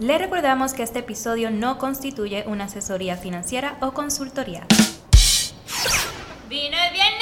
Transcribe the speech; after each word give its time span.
Le 0.00 0.16
recordamos 0.16 0.72
que 0.72 0.82
este 0.82 1.00
episodio 1.00 1.50
no 1.50 1.76
constituye 1.76 2.44
una 2.46 2.64
asesoría 2.64 3.18
financiera 3.18 3.76
o 3.80 3.92
consultoría. 3.92 4.62
¡Vino 6.48 6.76
el 6.86 6.92
viernes! 6.94 7.20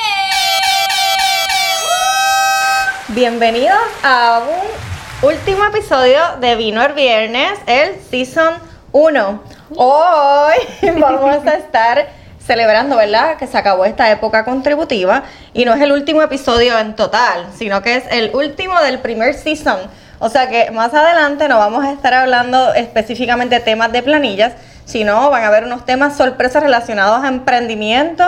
Bienvenidos 3.09 3.81
a 4.05 4.43
un 4.49 5.29
último 5.29 5.65
episodio 5.65 6.21
de 6.41 6.55
Vino 6.55 6.81
el 6.81 6.93
Viernes, 6.93 7.59
el 7.67 7.97
Season 8.01 8.55
1. 8.93 9.43
Hoy 9.75 10.55
vamos 11.01 11.45
a 11.49 11.55
estar 11.55 12.11
celebrando, 12.39 12.95
¿verdad? 12.95 13.39
Que 13.39 13.49
se 13.49 13.59
acabó 13.59 13.87
esta 13.87 14.09
época 14.13 14.45
contributiva 14.45 15.25
y 15.53 15.65
no 15.65 15.75
es 15.75 15.83
el 15.83 15.91
último 15.91 16.23
episodio 16.23 16.79
en 16.79 16.95
total, 16.95 17.49
sino 17.57 17.83
que 17.83 17.97
es 17.97 18.05
el 18.13 18.31
último 18.37 18.81
del 18.83 19.01
primer 19.01 19.35
season. 19.35 19.81
O 20.21 20.29
sea 20.29 20.49
que 20.49 20.71
más 20.71 20.93
adelante 20.95 21.49
no 21.49 21.59
vamos 21.59 21.85
a 21.85 21.93
estar 21.93 22.13
hablando 22.13 22.75
específicamente 22.75 23.61
temas 23.61 23.93
de 23.93 24.03
planillas, 24.03 24.53
sino 24.89 25.29
van 25.29 25.45
a 25.45 25.49
haber 25.49 25.65
unos 25.65 25.85
temas 25.85 26.17
sorpresas 26.17 26.63
relacionados 26.63 27.23
a 27.23 27.29
emprendimiento, 27.29 28.25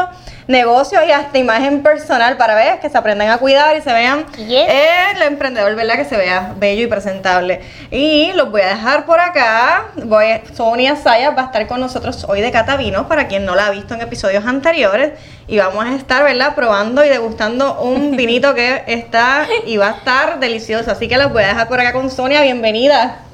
negocio 0.46 1.02
y 1.06 1.10
hasta 1.10 1.38
imagen 1.38 1.82
personal 1.82 2.36
para 2.36 2.54
ver 2.54 2.80
que 2.80 2.90
se 2.90 2.98
aprendan 2.98 3.30
a 3.30 3.38
cuidar 3.38 3.74
y 3.78 3.80
se 3.80 3.90
vean 3.90 4.26
el 4.36 5.22
emprendedor, 5.22 5.74
¿verdad? 5.74 5.96
Que 5.96 6.04
se 6.04 6.18
vea 6.18 6.52
bello 6.58 6.82
y 6.82 6.86
presentable. 6.86 7.62
Y 7.90 8.32
los 8.34 8.50
voy 8.50 8.60
a 8.60 8.68
dejar 8.68 9.06
por 9.06 9.20
acá. 9.20 9.86
Voy, 10.04 10.26
Sonia 10.52 10.96
Sayas 10.96 11.34
va 11.34 11.42
a 11.42 11.46
estar 11.46 11.66
con 11.66 11.80
nosotros 11.80 12.26
hoy 12.28 12.42
de 12.42 12.50
Catavino, 12.50 13.08
para 13.08 13.26
quien 13.26 13.46
no 13.46 13.54
la 13.54 13.68
ha 13.68 13.70
visto 13.70 13.94
en 13.94 14.02
episodios 14.02 14.44
anteriores. 14.44 15.12
Y 15.48 15.56
vamos 15.56 15.86
a 15.86 15.94
estar, 15.94 16.22
¿verdad? 16.22 16.54
Probando 16.54 17.02
y 17.02 17.08
degustando 17.08 17.80
un 17.80 18.16
vinito 18.18 18.54
que 18.54 18.84
está 18.86 19.46
y 19.64 19.78
va 19.78 19.88
a 19.88 19.92
estar 19.92 20.40
delicioso. 20.40 20.90
Así 20.90 21.08
que 21.08 21.16
los 21.16 21.32
voy 21.32 21.42
a 21.42 21.48
dejar 21.48 21.68
por 21.68 21.80
acá 21.80 21.94
con 21.94 22.10
Sonia. 22.10 22.42
Bienvenida. 22.42 23.29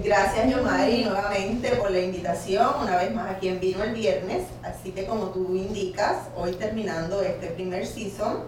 Gracias, 0.00 0.50
Yomari, 0.50 1.04
nuevamente 1.04 1.68
por 1.76 1.90
la 1.90 2.00
invitación, 2.00 2.66
una 2.80 2.96
vez 2.96 3.12
más 3.12 3.30
aquí 3.30 3.48
en 3.48 3.60
Vino 3.60 3.84
el 3.84 3.92
Viernes. 3.92 4.44
Así 4.62 4.90
que 4.90 5.04
como 5.04 5.26
tú 5.26 5.54
indicas, 5.54 6.16
hoy 6.34 6.52
terminando 6.52 7.20
este 7.20 7.48
primer 7.48 7.86
season, 7.86 8.44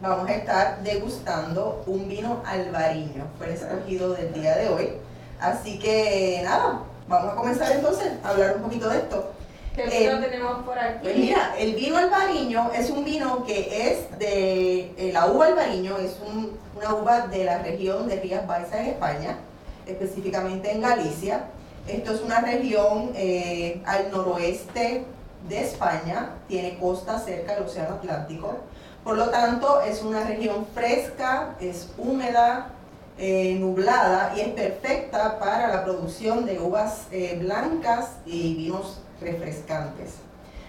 vamos 0.00 0.28
a 0.28 0.34
estar 0.34 0.82
degustando 0.84 1.82
un 1.88 2.08
vino 2.08 2.42
albariño. 2.46 3.26
Fue 3.38 3.48
el 3.48 3.54
escogido 3.54 4.12
del 4.12 4.32
día 4.34 4.54
de 4.56 4.68
hoy. 4.68 4.90
Así 5.40 5.80
que 5.80 6.40
nada, 6.44 6.82
vamos 7.08 7.32
a 7.32 7.36
comenzar 7.36 7.72
entonces 7.72 8.12
a 8.22 8.28
hablar 8.28 8.54
un 8.56 8.62
poquito 8.62 8.88
de 8.88 8.98
esto. 8.98 9.32
¿Qué 9.74 9.86
vino 9.86 10.20
tenemos 10.20 10.64
por 10.64 10.78
aquí? 10.78 10.98
Pues 11.02 11.16
mira, 11.16 11.56
el 11.58 11.74
vino 11.74 11.98
albariño 11.98 12.70
es 12.72 12.90
un 12.90 13.04
vino 13.04 13.44
que 13.44 13.90
es 13.90 14.18
de 14.20 14.92
eh, 14.96 15.10
la 15.12 15.26
uva 15.26 15.46
albariño, 15.46 15.98
es 15.98 16.18
una 16.76 16.94
uva 16.94 17.26
de 17.26 17.44
la 17.44 17.58
región 17.58 18.06
de 18.06 18.20
Rías 18.20 18.46
Baixas 18.46 18.74
en 18.74 18.86
España 18.86 19.36
específicamente 19.86 20.70
en 20.72 20.80
Galicia. 20.80 21.44
Esto 21.86 22.14
es 22.14 22.22
una 22.22 22.40
región 22.40 23.10
eh, 23.14 23.82
al 23.84 24.10
noroeste 24.10 25.04
de 25.48 25.60
España, 25.60 26.30
tiene 26.48 26.78
costa 26.78 27.18
cerca 27.18 27.54
del 27.54 27.64
Océano 27.64 27.96
Atlántico. 27.96 28.58
Por 29.02 29.18
lo 29.18 29.28
tanto, 29.28 29.82
es 29.82 30.02
una 30.02 30.24
región 30.24 30.66
fresca, 30.74 31.56
es 31.60 31.90
húmeda, 31.98 32.70
eh, 33.18 33.56
nublada 33.60 34.32
y 34.36 34.40
es 34.40 34.48
perfecta 34.48 35.38
para 35.38 35.68
la 35.68 35.84
producción 35.84 36.46
de 36.46 36.58
uvas 36.58 37.02
eh, 37.12 37.38
blancas 37.40 38.08
y 38.26 38.54
vinos 38.54 38.98
refrescantes. 39.20 40.14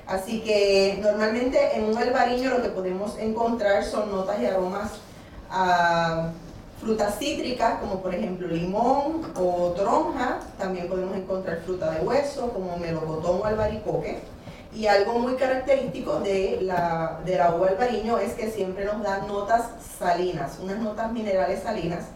Así 0.06 0.42
que 0.42 1.00
normalmente 1.02 1.76
en 1.76 1.86
un 1.86 1.98
albariño 1.98 2.52
lo 2.52 2.62
que 2.62 2.70
podemos 2.70 3.18
encontrar 3.18 3.84
son 3.84 4.12
notas 4.12 4.40
y 4.40 4.46
aromas 4.46 4.92
frutas 6.80 7.18
cítricas 7.18 7.80
como 7.80 8.02
por 8.02 8.14
ejemplo 8.14 8.48
limón 8.48 9.22
o 9.36 9.72
tronja, 9.76 10.40
también 10.58 10.88
podemos 10.88 11.16
encontrar 11.16 11.62
fruta 11.62 11.92
de 11.92 12.06
hueso 12.06 12.52
como 12.52 12.78
melocotón 12.78 13.42
o 13.42 13.46
albaricoque. 13.46 14.20
Y 14.74 14.88
algo 14.88 15.20
muy 15.20 15.36
característico 15.36 16.20
de 16.20 16.60
la, 16.62 17.22
de 17.26 17.38
la 17.38 17.56
uva 17.56 17.70
albariño 17.70 18.18
es 18.18 18.34
que 18.34 18.52
siempre 18.52 18.84
nos 18.84 19.02
da 19.04 19.20
notas 19.20 19.70
salinas, 19.98 20.60
unas 20.62 20.80
notas 20.80 21.14
minerales 21.14 21.64
salinas 21.64 22.08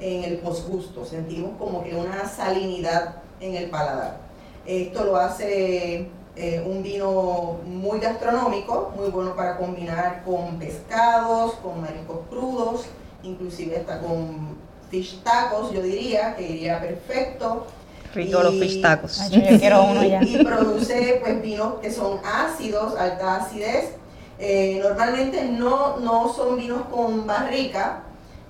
en 0.00 0.24
el 0.24 0.38
posgusto. 0.38 1.04
Sentimos 1.04 1.58
como 1.58 1.84
que 1.84 1.94
una 1.94 2.26
salinidad 2.26 3.16
en 3.38 3.54
el 3.54 3.68
paladar. 3.68 4.16
Esto 4.64 5.04
lo 5.04 5.16
hace 5.16 6.08
eh, 6.36 6.64
un 6.66 6.82
vino 6.82 7.58
muy 7.66 8.00
gastronómico, 8.00 8.94
muy 8.96 9.10
bueno 9.10 9.36
para 9.36 9.58
combinar 9.58 10.22
con 10.24 10.58
pescados, 10.58 11.52
con 11.56 11.82
mariscos 11.82 12.20
crudos 12.30 12.86
inclusive 13.26 13.76
está 13.76 14.00
con 14.00 14.56
fish 14.90 15.20
tacos, 15.22 15.72
yo 15.72 15.82
diría, 15.82 16.36
que 16.36 16.42
iría 16.42 16.80
perfecto. 16.80 17.66
Rico 18.14 18.42
los 18.42 18.54
fish 18.54 18.80
tacos. 18.80 19.30
yo 19.30 19.40
quiero 19.58 19.84
uno 19.84 20.02
ya. 20.08 20.22
Y 20.22 20.42
produce 20.44 21.20
pues 21.22 21.42
vinos 21.42 21.74
que 21.80 21.90
son 21.90 22.20
ácidos, 22.24 22.96
alta 22.96 23.36
acidez. 23.36 23.90
Eh, 24.38 24.80
normalmente 24.82 25.44
no, 25.44 25.98
no 25.98 26.32
son 26.32 26.56
vinos 26.56 26.82
con 26.90 27.26
barrica, 27.26 28.02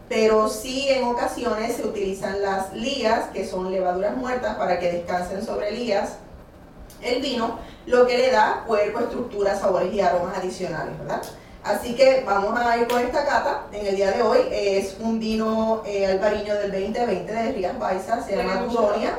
pero 0.08 0.48
sí 0.48 0.88
en 0.88 1.04
ocasiones 1.04 1.76
se 1.76 1.86
utilizan 1.86 2.42
las 2.42 2.72
lías, 2.74 3.30
que 3.32 3.46
son 3.46 3.70
levaduras 3.70 4.16
muertas, 4.16 4.56
para 4.56 4.78
que 4.78 4.92
descansen 4.92 5.44
sobre 5.44 5.72
lías 5.72 6.16
el 7.02 7.22
vino, 7.22 7.58
lo 7.86 8.06
que 8.06 8.16
le 8.16 8.30
da 8.30 8.64
cuerpo, 8.66 9.00
estructura, 9.00 9.56
sabores 9.58 9.92
y 9.92 10.00
aromas 10.00 10.38
adicionales, 10.38 10.98
¿verdad? 10.98 11.22
Así 11.66 11.96
que 11.96 12.22
vamos 12.24 12.56
a 12.58 12.76
ir 12.76 12.86
con 12.86 13.00
esta 13.00 13.24
cata 13.24 13.62
en 13.72 13.86
el 13.86 13.96
día 13.96 14.12
de 14.12 14.22
hoy. 14.22 14.38
Es 14.52 14.96
un 15.00 15.18
vino 15.18 15.82
eh, 15.84 16.06
albariño 16.06 16.54
del 16.54 16.70
2020 16.70 17.32
de 17.32 17.52
Rías 17.52 17.76
Baixas, 17.76 18.24
se 18.24 18.36
llama 18.36 18.66
Tudonia. 18.66 19.14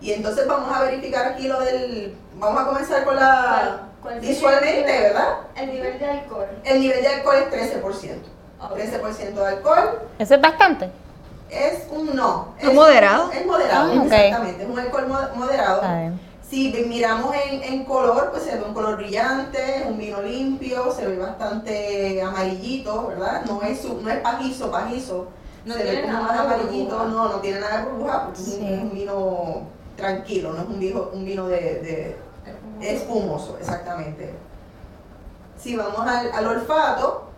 Y 0.00 0.12
entonces 0.12 0.48
vamos 0.48 0.76
a 0.76 0.82
verificar 0.82 1.26
aquí 1.28 1.46
lo 1.46 1.60
del... 1.60 2.16
Vamos 2.34 2.60
a 2.60 2.66
comenzar 2.66 3.04
con 3.04 3.14
la... 3.14 3.82
visualmente, 4.20 5.00
¿verdad? 5.00 5.34
El 5.54 5.72
nivel 5.72 5.98
de 5.98 6.06
alcohol. 6.06 6.48
El 6.64 6.80
nivel 6.80 7.02
de 7.02 7.08
alcohol 7.08 7.36
es 7.36 7.74
13%. 7.74 7.82
13% 8.60 9.34
de 9.34 9.46
alcohol. 9.46 10.00
¿Eso 10.18 10.34
es 10.34 10.40
bastante? 10.40 10.90
Es 11.50 11.86
un 11.90 12.16
no. 12.16 12.54
¿Es 12.58 12.74
moderado? 12.74 13.30
Es 13.32 13.46
moderado, 13.46 13.92
ah, 13.92 14.04
exactamente. 14.04 14.62
Es 14.64 14.68
un 14.68 14.78
alcohol 14.78 15.06
moderado. 15.36 15.82
Si 16.50 16.72
miramos 16.88 17.32
en, 17.62 17.84
color, 17.84 18.32
pues 18.32 18.42
se 18.42 18.56
ve 18.56 18.64
un 18.64 18.74
color 18.74 18.96
brillante, 18.96 19.84
un 19.86 19.96
vino 19.96 20.20
limpio, 20.20 20.90
se 20.90 21.06
ve 21.06 21.16
bastante 21.16 22.20
amarillito, 22.20 23.06
¿verdad? 23.06 23.44
No 23.46 23.62
es, 23.62 23.84
no 23.84 24.10
es 24.10 24.18
pajizo, 24.18 24.68
pajizo. 24.68 25.28
No 25.64 25.74
se 25.74 25.84
ve 25.84 26.02
como 26.02 26.22
más 26.24 26.40
amarillito, 26.40 27.06
no, 27.06 27.28
no 27.28 27.36
tiene 27.36 27.60
nada 27.60 27.78
de 27.78 27.84
burbuja, 27.84 28.24
porque 28.24 28.40
es, 28.40 28.58
un, 28.58 28.90
vino 28.92 29.62
tranquilo, 29.96 30.52
no 30.52 30.62
es 30.62 30.68
un 30.68 30.80
vino, 30.80 31.10
un 31.12 31.24
vino 31.24 31.46
de, 31.46 32.16
espumoso, 32.80 33.56
exactamente. 33.60 34.34
Si 35.56 35.76
vamos 35.76 36.00
al, 36.00 36.32
al 36.32 36.46
olfato, 36.48 37.29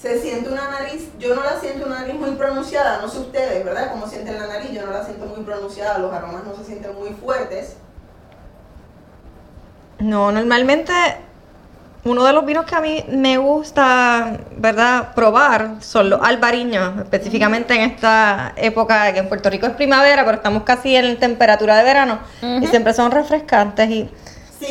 se 0.00 0.20
siente 0.20 0.48
una 0.48 0.68
nariz, 0.68 1.08
yo 1.18 1.34
no 1.34 1.42
la 1.42 1.58
siento 1.58 1.86
una 1.86 2.00
nariz 2.00 2.14
muy 2.14 2.30
pronunciada, 2.32 3.00
no 3.02 3.08
sé 3.08 3.18
ustedes, 3.18 3.64
¿verdad? 3.64 3.90
Como 3.90 4.06
sienten 4.06 4.38
la 4.38 4.46
nariz, 4.46 4.70
yo 4.70 4.86
no 4.86 4.92
la 4.92 5.04
siento 5.04 5.26
muy 5.26 5.44
pronunciada, 5.44 5.98
los 5.98 6.12
aromas 6.12 6.44
no 6.44 6.54
se 6.54 6.64
sienten 6.64 6.94
muy 6.94 7.10
fuertes. 7.10 7.76
No, 9.98 10.30
normalmente 10.30 10.92
uno 12.04 12.24
de 12.24 12.32
los 12.32 12.46
vinos 12.46 12.64
que 12.64 12.76
a 12.76 12.80
mí 12.80 13.04
me 13.08 13.38
gusta, 13.38 14.38
¿verdad?, 14.56 15.14
probar 15.16 15.76
son 15.80 16.10
los 16.10 16.22
albariños, 16.22 17.00
específicamente 17.00 17.74
en 17.74 17.80
esta 17.90 18.52
época 18.54 19.12
que 19.12 19.18
en 19.18 19.28
Puerto 19.28 19.50
Rico 19.50 19.66
es 19.66 19.72
primavera, 19.72 20.24
pero 20.24 20.36
estamos 20.36 20.62
casi 20.62 20.94
en 20.94 21.18
temperatura 21.18 21.76
de 21.76 21.82
verano 21.82 22.20
y 22.40 22.68
siempre 22.68 22.94
son 22.94 23.10
refrescantes 23.10 23.90
y 23.90 24.08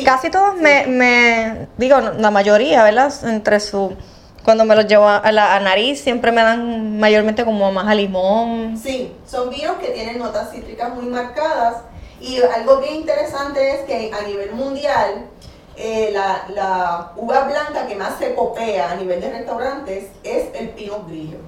casi 0.06 0.30
todos 0.30 0.56
me, 0.56 0.86
me, 0.86 1.68
digo, 1.76 2.00
la 2.00 2.30
mayoría, 2.30 2.82
¿verdad?, 2.82 3.12
entre 3.24 3.60
su 3.60 3.94
cuando 4.48 4.64
me 4.64 4.74
los 4.74 4.86
llevo 4.86 5.06
a 5.06 5.30
la 5.30 5.60
nariz 5.60 6.00
siempre 6.00 6.32
me 6.32 6.40
dan 6.40 6.98
mayormente 6.98 7.44
como 7.44 7.70
más 7.70 7.86
a 7.86 7.94
limón. 7.94 8.78
Sí, 8.82 9.14
son 9.26 9.50
vinos 9.50 9.76
que 9.76 9.88
tienen 9.88 10.18
notas 10.18 10.50
cítricas 10.50 10.94
muy 10.94 11.04
marcadas 11.04 11.82
y 12.18 12.40
algo 12.40 12.78
bien 12.78 12.94
interesante 12.94 13.74
es 13.74 13.80
que 13.80 14.10
a 14.10 14.26
nivel 14.26 14.52
mundial 14.52 15.26
eh, 15.76 16.14
la, 16.14 17.12
uva 17.16 17.42
blanca 17.42 17.86
que 17.86 17.94
más 17.94 18.18
se 18.18 18.34
copea 18.34 18.92
a 18.92 18.94
nivel 18.94 19.20
de 19.20 19.32
restaurantes 19.32 20.06
es 20.24 20.46
el 20.54 20.70
Pinot 20.70 21.06
Grillo. 21.06 21.40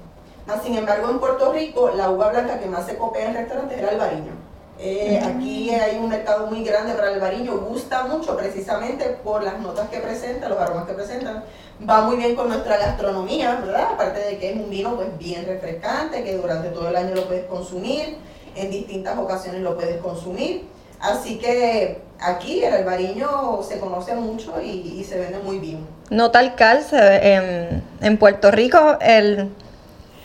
sin 0.63 0.77
embargo, 0.77 1.09
en 1.09 1.17
Puerto 1.17 1.51
Rico 1.53 1.89
la 1.95 2.11
uva 2.11 2.29
blanca 2.29 2.59
que 2.59 2.67
más 2.67 2.85
se 2.85 2.97
copea 2.97 3.29
en 3.29 3.33
restaurantes 3.33 3.79
era 3.79 3.89
el 3.89 3.97
Bariño. 3.97 4.50
Eh, 4.83 5.21
aquí 5.23 5.69
hay 5.69 5.97
un 5.97 6.09
mercado 6.09 6.47
muy 6.47 6.63
grande 6.63 6.95
para 6.95 7.11
el 7.11 7.19
bariño, 7.19 7.55
gusta 7.59 8.03
mucho 8.05 8.35
precisamente 8.35 9.05
por 9.23 9.43
las 9.43 9.59
notas 9.59 9.87
que 9.89 9.99
presenta, 9.99 10.49
los 10.49 10.57
aromas 10.57 10.87
que 10.87 10.93
presentan, 10.93 11.43
va 11.87 12.01
muy 12.01 12.17
bien 12.17 12.35
con 12.35 12.47
nuestra 12.47 12.77
gastronomía, 12.77 13.61
¿verdad? 13.63 13.89
Aparte 13.93 14.21
de 14.21 14.39
que 14.39 14.49
es 14.49 14.55
un 14.55 14.71
vino 14.71 14.95
pues 14.95 15.15
bien 15.19 15.45
refrescante, 15.45 16.23
que 16.23 16.35
durante 16.35 16.69
todo 16.69 16.89
el 16.89 16.95
año 16.95 17.13
lo 17.13 17.27
puedes 17.27 17.45
consumir, 17.45 18.17
en 18.55 18.71
distintas 18.71 19.19
ocasiones 19.19 19.61
lo 19.61 19.75
puedes 19.75 20.01
consumir. 20.01 20.65
Así 20.99 21.37
que 21.37 22.01
aquí 22.19 22.63
el 22.63 22.73
albariño 22.73 23.61
se 23.61 23.79
conoce 23.79 24.15
mucho 24.15 24.59
y, 24.61 25.03
se 25.03 25.19
vende 25.19 25.37
muy 25.39 25.59
bien. 25.59 25.85
Nota 26.09 26.39
el 26.39 26.55
calce, 26.55 26.97
en, 26.97 27.83
en 28.01 28.17
Puerto 28.17 28.49
Rico 28.49 28.97
el 28.99 29.51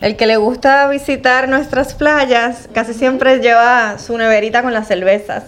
El 0.00 0.16
que 0.16 0.26
le 0.26 0.36
gusta 0.36 0.86
visitar 0.88 1.48
nuestras 1.48 1.94
playas 1.94 2.68
casi 2.74 2.92
siempre 2.94 3.38
lleva 3.38 3.98
su 3.98 4.16
neverita 4.18 4.62
con 4.62 4.72
las 4.74 4.86
cervezas. 4.86 5.44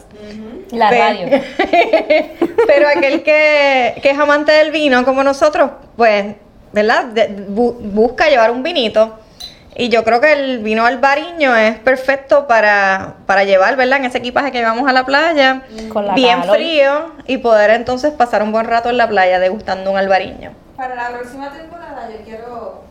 La 0.70 0.88
Pe- 0.90 0.98
radio. 0.98 1.26
Pero 2.66 2.88
aquel 2.88 3.22
que, 3.22 3.98
que 4.02 4.10
es 4.10 4.18
amante 4.18 4.52
del 4.52 4.70
vino 4.70 5.04
como 5.04 5.22
nosotros, 5.22 5.70
pues, 5.96 6.34
¿verdad? 6.72 7.04
De- 7.06 7.28
bu- 7.48 7.76
busca 7.78 8.28
llevar 8.28 8.50
un 8.50 8.62
vinito. 8.62 9.18
Y 9.76 9.90
yo 9.90 10.02
creo 10.02 10.20
que 10.20 10.32
el 10.32 10.58
vino 10.58 10.84
albariño 10.86 11.54
es 11.54 11.78
perfecto 11.78 12.46
para, 12.48 13.14
para 13.26 13.44
llevar, 13.44 13.76
¿verdad? 13.76 13.98
En 13.98 14.06
ese 14.06 14.18
equipaje 14.18 14.50
que 14.50 14.62
vamos 14.62 14.88
a 14.88 14.92
la 14.92 15.04
playa, 15.06 15.62
Con 15.92 16.06
la 16.06 16.14
bien 16.14 16.40
calor. 16.40 16.56
frío, 16.56 17.12
y 17.26 17.38
poder 17.38 17.70
entonces 17.70 18.12
pasar 18.12 18.42
un 18.42 18.50
buen 18.50 18.66
rato 18.66 18.90
en 18.90 18.96
la 18.96 19.08
playa 19.08 19.38
degustando 19.38 19.90
un 19.92 19.96
albariño. 19.98 20.52
Para 20.76 20.94
la 20.96 21.08
próxima 21.10 21.50
temporada 21.52 22.08
yo 22.10 22.24
quiero 22.24 22.82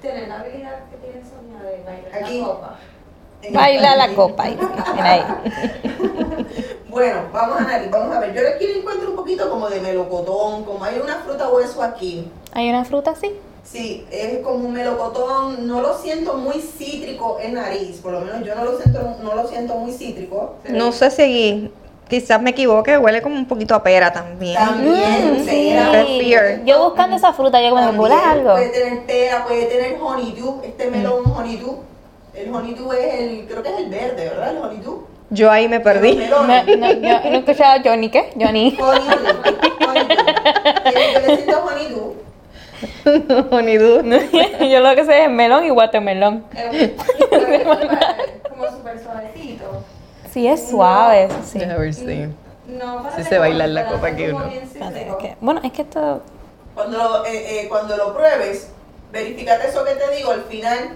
tener 0.00 0.28
la 0.28 0.40
habilidad 0.40 0.78
que 0.90 0.96
tiene 0.96 1.22
Sonia 1.28 1.62
de 1.62 1.82
bailar 1.84 2.22
Aquí. 2.24 2.40
la 2.40 2.46
copa. 2.46 2.78
Baila 3.52 3.96
la 3.96 4.14
copa. 4.14 4.42
ahí, 4.44 4.58
Mira 4.94 5.12
ahí. 5.12 5.24
Bueno, 6.88 7.20
vamos 7.32 7.60
a 7.60 7.80
vamos 7.90 8.16
a 8.16 8.20
ver. 8.20 8.34
Yo 8.34 8.40
aquí 8.48 8.66
le 8.66 8.78
encuentro 8.78 9.10
un 9.10 9.16
poquito 9.16 9.48
como 9.50 9.68
de 9.68 9.80
melocotón, 9.80 10.64
como 10.64 10.82
hay 10.84 10.98
una 10.98 11.16
fruta 11.16 11.48
hueso 11.48 11.82
aquí. 11.82 12.26
¿Hay 12.52 12.68
una 12.70 12.84
fruta 12.84 13.10
así? 13.12 13.32
Sí, 13.62 14.06
es 14.10 14.38
como 14.38 14.66
un 14.66 14.72
melocotón, 14.72 15.68
no 15.68 15.82
lo 15.82 15.96
siento 15.98 16.34
muy 16.34 16.60
cítrico 16.60 17.38
en 17.40 17.54
nariz, 17.54 17.98
por 18.00 18.12
lo 18.12 18.20
menos 18.22 18.42
yo 18.42 18.54
no 18.54 18.64
lo 18.64 18.78
siento, 18.78 19.16
no 19.22 19.34
lo 19.34 19.46
siento 19.46 19.74
muy 19.74 19.92
cítrico. 19.92 20.54
No 20.70 20.90
sé 20.90 21.10
si 21.10 21.70
quizás 22.08 22.40
me 22.40 22.50
equivoque, 22.50 22.96
huele 22.98 23.20
como 23.22 23.34
un 23.36 23.46
poquito 23.46 23.74
a 23.74 23.82
pera 23.82 24.12
también. 24.12 24.54
También, 24.56 25.42
Mm, 25.42 25.44
pera. 25.44 26.04
sí. 26.04 26.20
Fear. 26.20 26.64
Yo 26.64 26.84
buscando 26.84 27.16
esa 27.16 27.32
fruta, 27.32 27.60
yo 27.62 27.70
como 27.70 27.92
¿bola 27.92 28.30
algo? 28.30 28.52
Puede 28.52 28.68
tener 28.70 29.02
pera, 29.06 29.44
puede 29.46 29.66
tener 29.66 29.96
honeydew, 30.00 30.60
este 30.64 30.90
melón 30.90 31.22
honeydew. 31.30 31.78
El 32.34 32.54
honeydew 32.54 32.92
es 32.92 33.14
el, 33.14 33.46
creo 33.48 33.62
que 33.62 33.68
es 33.70 33.78
el 33.78 33.88
verde, 33.90 34.28
¿verdad? 34.28 34.50
El 34.50 34.58
honeydew. 34.58 35.06
Yo 35.30 35.50
ahí 35.50 35.68
me 35.68 35.80
perdí. 35.80 36.14
No, 36.30 36.42
no, 36.46 36.64
yo 36.66 36.76
no 36.78 36.86
he 36.86 37.36
escuchado 37.38 37.80
a 37.80 37.82
Johnny, 37.84 38.08
¿qué? 38.08 38.30
Johnny. 38.40 38.78
Honeydew, 38.80 39.16
honeydew. 39.88 41.58
Honeydew. 41.66 42.14
Ni 43.62 43.76
duda. 43.76 44.02
yo 44.70 44.80
lo 44.80 44.94
que 44.94 45.04
sé 45.04 45.24
es 45.24 45.30
melón 45.30 45.64
y 45.64 45.70
watermelón. 45.70 46.44
Como 48.48 48.66
súper 48.70 49.02
suavecito. 49.02 49.82
Sí, 50.32 50.46
es 50.46 50.68
suave, 50.68 51.24
eso 51.24 51.36
sí. 51.44 51.58
Déjame 51.58 51.78
ver 51.80 51.94
si- 51.94 52.28
No 52.66 53.02
para 53.02 53.16
Sí 53.16 53.22
que 53.22 53.28
se 53.28 53.38
baila 53.38 53.64
en 53.64 53.74
la 53.74 53.86
copa 53.86 54.10
que 54.14 54.32
uno. 54.32 54.44
Espérate, 54.46 55.08
es 55.08 55.16
que- 55.16 55.36
bueno, 55.40 55.60
es 55.64 55.72
que 55.72 55.82
esto... 55.82 56.22
Cuando 56.74 56.98
lo, 56.98 57.24
eh, 57.26 57.62
eh, 57.62 57.68
cuando 57.68 57.96
lo 57.96 58.14
pruebes, 58.14 58.68
verificate 59.10 59.68
eso 59.68 59.84
que 59.84 59.92
te 59.94 60.14
digo, 60.14 60.30
al 60.30 60.42
final 60.44 60.90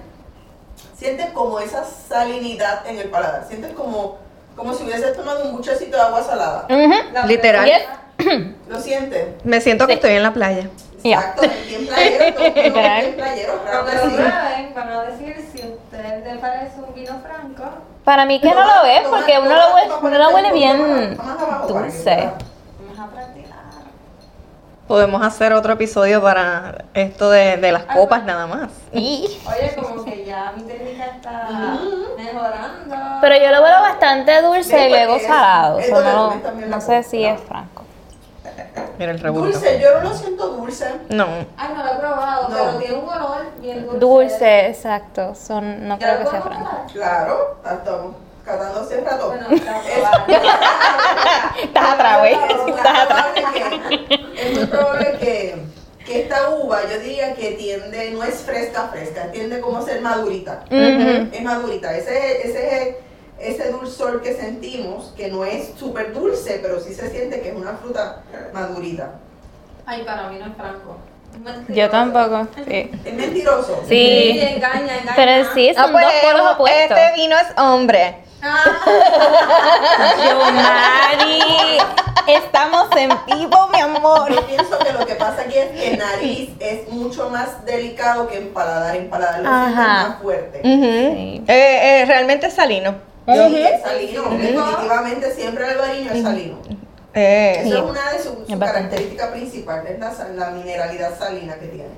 sientes 0.97 1.31
como 1.31 1.59
esa 1.59 1.85
salinidad 1.85 2.87
en 2.87 2.99
el 2.99 3.09
paladar. 3.09 3.45
Sientes 3.49 3.73
como, 3.73 4.19
como 4.55 4.75
si 4.75 4.85
hubieses 4.85 5.17
tomado 5.17 5.45
un 5.45 5.57
buchecito 5.57 5.97
de 5.97 6.03
agua 6.03 6.23
salada. 6.23 6.67
La 7.13 7.27
Literal. 7.27 7.69
verdad, 7.69 7.99
¿Lo 8.69 8.79
sientes? 8.79 9.27
Me 9.45 9.61
siento 9.61 9.87
que 9.87 9.95
Sí. 9.95 9.99
estoy 9.99 10.13
en 10.13 10.23
la 10.23 10.33
playa. 10.33 10.69
Ya. 11.03 11.19
Exacto, 11.19 11.43
bien 11.67 11.87
playero, 11.87 12.35
todo 12.35 12.53
bien 12.53 12.67
Literal. 12.67 13.15
playero, 13.17 13.63
claro 13.65 13.83
Cuando 13.85 13.91
que 13.91 13.97
lo 13.97 14.11
sí. 14.11 14.17
prueben, 14.17 14.75
van 14.75 14.89
a 14.89 15.03
decir 15.03 15.49
si 15.53 15.63
a 15.63 15.67
usted 15.67 16.25
le 16.25 16.39
parece 16.39 16.81
un 16.87 16.95
vino 16.95 17.21
franco. 17.21 17.65
Para 18.05 18.25
mí 18.27 18.41
que 18.41 18.51
no 18.53 18.65
lo 18.65 18.85
es, 18.85 19.07
porque 19.09 19.39
uno 19.39 19.55
lo 19.55 19.75
huele, 19.75 19.93
uno 20.03 20.19
lo 20.19 20.29
huele 20.31 20.53
bien 20.53 21.19
dulce. 21.69 22.31
Podemos 24.89 25.23
hacer 25.25 25.53
otro 25.53 25.73
episodio 25.75 26.21
para 26.21 26.85
esto 26.93 27.31
de, 27.31 27.57
de 27.57 27.73
las 27.73 27.85
copas 27.85 28.25
nada 28.25 28.47
más. 28.47 28.71
Y- 28.93 29.41
Oye, 29.49 29.75
como 29.77 30.05
que 30.05 30.25
ya 30.25 30.53
mi 30.57 30.65
técnica 30.65 31.07
está 31.07 31.49
mejorando. 32.19 32.97
Pero 33.21 33.37
yo 33.37 33.51
lo 33.53 33.63
veo 33.63 33.81
bastante 33.81 34.43
dulce 34.43 34.89
y 34.89 34.91
luego 34.91 35.19
salado. 35.21 35.77
o 35.79 35.81
sea, 35.83 36.41
no, 36.67 36.81
sé 36.81 37.03
si 37.05 37.25
es 37.25 37.41
franco. 37.41 37.82
Mira 38.99 39.13
el 39.13 39.21
revuelto. 39.21 39.59
Dulce, 39.59 39.81
yo 39.81 39.95
no 40.01 40.09
lo 40.11 40.15
siento 40.15 40.49
dulce. 40.49 40.87
No. 41.11 41.27
Ay, 41.57 41.75
no 41.77 41.85
lo 41.85 41.93
he 41.93 41.97
probado, 41.97 42.49
No. 42.49 42.55
pero 42.57 42.71
tiene 42.79 42.95
un 42.95 43.09
olor 43.09 43.43
bien 43.61 43.83
dulce. 43.85 43.99
Dulce, 43.99 44.67
exacto. 44.69 45.35
Son, 45.35 45.89
no 45.89 45.99
¿Ya 45.99 46.15
creo 46.17 46.25
que 46.25 46.31
sea 46.31 46.43
franco. 46.43 46.71
Claro, 46.93 47.57
estamos 47.65 48.15
catando 48.45 48.81
hace 48.81 49.01
rato. 49.01 49.29
Bueno. 49.29 49.47
Estás 51.63 51.91
atrás, 51.95 52.19
güey. 52.21 52.33
Es 52.35 52.57
muy 52.63 52.71
Estás 52.71 52.99
atrás. 52.99 53.27
probable 53.35 53.45
que- 54.09 54.43
es 54.43 54.57
muy 54.59 54.67
probable 54.67 55.19
que, 55.19 55.57
que 56.05 56.23
esta 56.23 56.51
uva, 56.51 56.81
yo 56.91 56.99
diría 56.99 57.35
que 57.35 57.53
tiende, 57.53 58.11
no 58.11 58.23
es 58.25 58.35
fresca, 58.43 58.89
fresca, 58.91 59.31
tiende 59.33 59.61
como 59.61 59.79
a 59.79 59.83
ser 59.83 60.01
madurita. 60.01 60.65
Es 60.71 61.43
madurita. 61.43 61.97
Ese, 61.97 62.49
ese, 62.49 62.99
ese 63.43 63.71
dulzor 63.71 64.23
que 64.23 64.35
sentimos, 64.35 65.13
que 65.17 65.29
no 65.29 65.45
es 65.45 65.73
súper 65.77 66.13
dulce, 66.13 66.59
pero 66.63 66.81
sí 66.81 66.95
se 66.95 67.11
siente 67.11 67.41
que 67.41 67.49
es 67.51 67.55
una 67.57 67.73
fruta 67.75 68.23
madurita. 68.53 69.15
Ay, 69.87 70.03
para 70.05 70.29
mí 70.29 70.39
no 70.39 70.47
es 70.47 70.57
franco. 70.57 70.97
Mentiroso. 71.33 71.73
Yo 71.73 71.91
tampoco. 71.91 72.47
Sí. 72.69 72.91
Es 73.05 73.15
mentiroso. 73.15 73.83
Sí, 73.89 74.33
Sí. 74.35 74.41
engaña, 74.41 74.99
engaña. 74.99 75.13
Pero 75.17 75.53
sí, 75.55 75.73
son 75.75 75.85
Ah, 75.85 75.89
pues, 75.93 76.05
dos 76.05 76.13
polos 76.23 76.53
opuestos. 76.53 76.99
este 76.99 77.13
vino 77.21 77.37
es 77.37 77.47
hombre. 77.59 78.17
Ah, 78.43 78.65
Mari, 80.53 81.79
estamos 82.27 82.89
en 82.97 83.11
vivo, 83.27 83.69
mi 83.73 83.81
amor. 83.81 84.31
Yo 84.33 84.47
pienso 84.47 84.79
que 84.79 84.93
lo 84.93 85.07
que 85.07 85.15
pasa 85.15 85.43
aquí 85.43 85.57
es 85.59 85.71
que 85.81 85.97
nariz 85.97 86.51
es 86.61 86.89
mucho 86.89 87.29
más 87.31 87.65
delicado 87.65 88.29
que 88.29 88.39
en 88.39 88.53
paladar. 88.53 88.97
En 88.97 89.09
paladar 89.11 89.41
lo 89.41 89.51
más 89.51 90.19
fuerte. 90.23 90.61
Sí. 90.63 91.45
Eh, 91.47 91.47
eh, 91.49 92.05
realmente 92.07 92.47
es 92.49 92.55
salino. 92.55 92.95
Salino, 93.27 94.23
definitivamente 94.31 95.31
siempre 95.35 95.65
el 95.65 95.71
albariño 95.71 96.11
es 96.13 96.23
salino. 96.23 96.59
Eh, 97.15 97.57
Eso 97.61 97.69
Sí. 97.71 97.77
es 97.77 97.83
una 97.83 98.13
de 98.13 98.19
sus 98.19 98.59
características 98.59 99.29
principales, 99.31 99.91
es 99.93 99.99
la, 100.01 100.13
la 100.35 100.51
mineralidad 100.51 101.17
salina 101.19 101.55
que 101.57 101.67
tiene. 101.67 101.91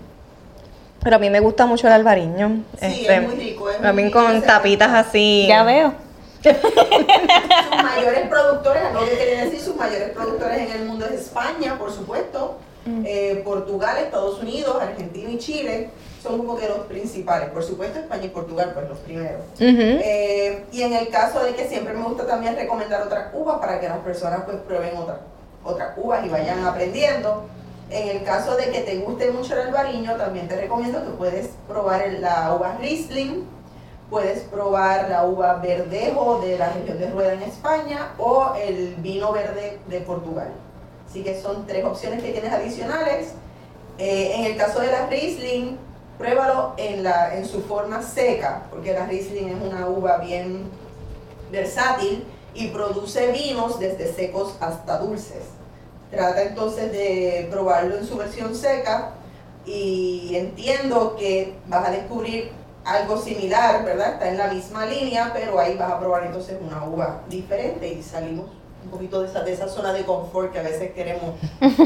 pero 1.03 1.17
a 1.17 1.19
mí 1.19 1.29
me 1.31 1.41
gusta 1.41 1.67
mucho 1.67 1.87
el 1.87 1.93
albariño. 1.93 2.63
Sí, 2.81 2.87
Este, 3.03 3.15
es 3.17 3.23
muy 3.23 3.35
rico. 3.37 3.71
Es 3.71 3.83
a 3.85 3.93
muy 3.93 4.05
rico 4.05 4.23
con 4.25 4.37
ese 4.37 4.47
tapitas 4.47 4.91
así. 5.07 5.47
Ya 5.49 5.63
veo. 5.63 5.93
Sus 6.43 7.83
mayores 7.83 8.29
productores, 8.29 8.83
lo 8.93 9.01
que 9.05 9.17
quería 9.17 9.45
decir, 9.45 9.61
sus 9.61 9.77
mayores 9.77 10.11
productores 10.11 10.59
en 10.59 10.73
el 10.81 10.85
mundo 10.87 11.07
es 11.07 11.21
España, 11.23 11.79
por 11.79 11.91
supuesto, 11.93 12.59
eh, 12.87 13.43
Portugal, 13.45 13.99
Estados 13.99 14.41
Unidos, 14.41 14.77
Argentina 14.81 15.31
y 15.31 15.39
Chile. 15.39 15.91
Son 16.23 16.39
como 16.39 16.57
que 16.57 16.69
los 16.69 16.79
principales. 16.81 17.51
Por 17.51 17.63
supuesto, 17.63 17.99
España 17.99 18.25
y 18.25 18.29
Portugal, 18.29 18.71
pues 18.73 18.89
los 18.89 18.99
primeros. 18.99 19.43
Ujú. 19.55 19.61
Eh, 19.61 20.65
y 20.73 20.83
en 20.83 20.95
el 20.95 21.09
caso 21.09 21.45
de 21.45 21.55
que 21.55 21.69
siempre 21.69 21.93
me 21.93 22.03
gusta 22.03 22.27
también 22.27 22.57
recomendar 22.57 23.03
otras 23.03 23.29
uvas 23.35 23.59
para 23.59 23.79
que 23.81 23.89
las 23.89 23.99
personas 23.99 24.43
pues 24.45 24.57
prueben 24.67 24.97
otras 24.97 25.19
otras 25.65 25.97
uvas 25.97 26.25
y 26.25 26.29
vayan 26.29 26.65
aprendiendo. 26.65 27.45
En 27.91 28.09
el 28.09 28.25
caso 28.25 28.57
de 28.57 28.71
que 28.71 28.81
te 28.81 28.99
guste 28.99 29.31
mucho 29.31 29.55
el 29.55 29.69
albariño, 29.69 30.17
también 30.17 30.49
te 30.49 30.57
recomiendo 30.57 31.05
que 31.05 31.11
puedes 31.11 31.51
probar 31.69 32.07
la 32.21 32.55
uva 32.55 32.77
Riesling, 32.81 33.45
puedes 34.11 34.41
probar 34.41 35.09
la 35.11 35.25
uva 35.25 35.55
verdejo 35.57 36.41
de 36.41 36.59
la 36.59 36.73
región 36.73 36.99
de 36.99 37.11
Rueda 37.11 37.35
en 37.35 37.43
España 37.43 38.13
o 38.19 38.55
el 38.57 38.95
vino 38.97 39.33
verde 39.33 39.79
de 39.89 40.01
Portugal. 40.01 40.53
Así 41.15 41.23
que 41.23 41.41
son 41.41 41.65
tres 41.65 41.85
opciones 41.85 42.25
que 42.25 42.33
tienes 42.33 42.53
adicionales. 42.53 43.35
Eh, 43.99 44.33
en 44.35 44.47
el 44.47 44.57
caso 44.57 44.81
de 44.81 44.89
la 44.89 45.07
Riesling, 45.07 45.77
pruébalo 46.19 46.75
en, 46.77 47.05
la, 47.05 47.37
en 47.37 47.47
su 47.47 47.63
forma 47.63 48.03
seca, 48.03 48.65
porque 48.69 48.93
la 48.93 49.07
Riesling 49.07 49.51
es 49.51 49.63
una 49.63 49.87
uva 49.87 50.19
bien 50.19 50.65
versátil 51.53 52.25
y 52.53 52.67
produce 52.71 53.31
vinos 53.31 53.79
desde 53.79 54.13
secos 54.13 54.57
hasta 54.59 54.99
dulces. 54.99 55.45
Trata 56.11 56.43
entonces 56.43 56.91
de 56.91 57.47
probarlo 57.49 57.97
en 57.97 58.05
su 58.05 58.17
versión 58.17 58.53
seca 58.53 59.13
y 59.65 60.35
entiendo 60.35 61.15
que 61.15 61.55
vas 61.69 61.87
a 61.87 61.93
descubrir 61.93 62.51
algo 62.85 63.19
similar, 63.19 63.85
¿verdad? 63.85 64.15
Está 64.15 64.31
en 64.31 64.39
la 64.39 64.49
misma 64.49 64.85
línea, 64.85 65.31
pero 65.33 65.61
ahí 65.61 65.77
vas 65.77 65.93
a 65.93 66.01
probar 66.01 66.27
entonces 66.27 66.59
una 66.61 66.83
uva 66.83 67.23
diferente 67.29 67.87
y 67.87 68.03
salimos 68.03 68.64
un 68.85 68.91
poquito 68.91 69.23
de 69.23 69.29
esa, 69.29 69.41
de 69.43 69.53
esa 69.53 69.69
zona 69.69 69.93
de 69.93 70.05
confort 70.05 70.53
que 70.53 70.59
a 70.59 70.63
veces 70.63 70.93
queremos 70.93 71.35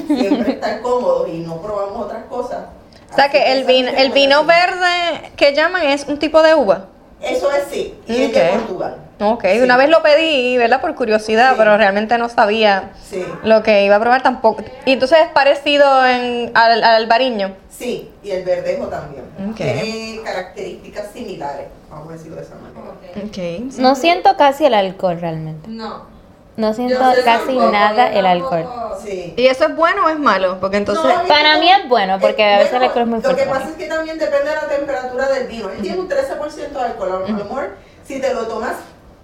siempre 0.07 0.53
estar 0.53 0.81
cómodos 0.83 1.29
y 1.29 1.39
no 1.39 1.61
probamos 1.63 2.05
otras 2.07 2.25
cosas. 2.25 2.67
O 3.11 3.15
sea 3.15 3.25
Así 3.25 3.33
que 3.33 3.53
el 3.53 3.65
vino, 3.65 3.91
el 3.97 4.11
vino 4.13 4.45
verde 4.45 5.31
que 5.37 5.55
llaman 5.55 5.83
es 5.87 6.07
un 6.09 6.19
tipo 6.19 6.43
de 6.43 6.55
uva. 6.55 6.87
Eso 7.21 7.51
es 7.51 7.65
sí, 7.71 7.95
y 8.07 8.23
es 8.23 8.33
de. 8.33 8.49
Portugal. 8.51 8.97
Ok, 9.21 9.45
Sí. 9.51 9.61
una 9.61 9.77
vez 9.77 9.89
lo 9.89 10.03
pedí, 10.03 10.57
¿verdad? 10.57 10.81
Por 10.81 10.95
curiosidad, 10.95 11.51
Sí. 11.51 11.55
pero 11.59 11.77
realmente 11.77 12.17
no 12.19 12.29
sabía 12.29 12.91
Sí. 13.03 13.25
lo 13.43 13.65
que 13.65 13.85
iba 13.85 13.97
a 13.97 14.01
probar 14.01 14.23
tampoco. 14.23 14.63
Y 14.85 14.93
entonces 14.93 15.19
es 15.23 15.29
parecido 15.29 16.07
en, 16.07 16.53
al, 16.55 16.85
al 16.85 16.95
albariño. 16.95 17.57
Sí, 17.71 18.09
y 18.23 18.31
el 18.31 18.45
verdejo 18.45 18.87
también. 18.87 19.25
Tiene 19.57 20.21
características 20.25 21.11
similares, 21.13 21.67
vamos 21.91 22.11
a 22.11 22.13
decirlo 22.13 22.37
de 22.37 22.43
esa 22.43 22.55
manera. 22.55 23.25
ok. 23.25 23.27
Ok. 23.27 23.79
No 23.79 23.97
siento 23.97 24.37
casi 24.37 24.67
el 24.67 24.75
alcohol 24.75 25.21
realmente. 25.21 25.69
No. 25.69 26.18
No 26.59 26.75
siento 26.75 26.99
Yo 26.99 27.13
sé 27.15 27.23
casi 27.23 27.47
tampoco, 27.47 27.71
nada 27.71 28.13
el 28.13 28.27
alcohol. 28.27 28.67
Sí. 29.01 29.33
¿Y 29.37 29.47
eso 29.47 29.67
es 29.67 29.77
bueno 29.77 30.07
o 30.07 30.09
es 30.09 30.19
malo? 30.19 30.59
Porque 30.59 30.79
entonces... 30.79 31.05
No, 31.05 31.29
Para 31.29 31.55
es 31.55 31.61
mí 31.61 31.71
es 31.71 31.89
bueno, 31.89 32.19
porque 32.19 32.43
a 32.45 32.59
veces 32.59 32.75
el 32.75 32.83
alcohol 32.83 33.03
es 33.03 33.09
muy 33.09 33.17
Lo 33.19 33.23
fuerte 33.23 33.43
que 33.45 33.49
para 33.49 33.61
pasa 33.61 33.71
es 33.71 33.77
que 33.79 33.87
también 33.87 34.19
depende 34.19 34.51
de 34.51 34.57
la 34.57 34.67
temperatura 34.67 35.29
del 35.29 35.47
vino. 35.47 35.71
Él 35.71 35.81
tiene 35.81 36.01
un 36.01 36.09
13% 36.09 36.69
de 36.71 36.81
alcohol. 36.81 37.13
A 37.25 37.29
lo 37.31 37.37
mejor, 37.37 37.77
si 38.05 38.21
te 38.21 38.35
lo 38.35 38.49
tomas 38.49 38.75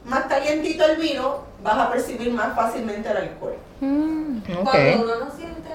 más 0.04 0.26
calientito 0.26 0.84
el 0.84 0.96
vino, 0.96 1.40
vas 1.60 1.76
a 1.76 1.90
percibir 1.90 2.32
más 2.32 2.54
fácilmente 2.54 3.10
el 3.10 3.16
alcohol. 3.16 3.56
Mm. 3.80 4.36
Ok. 4.60 4.70
Cuando 4.70 5.02
uno 5.02 5.24
no 5.24 5.30
siente 5.32 5.70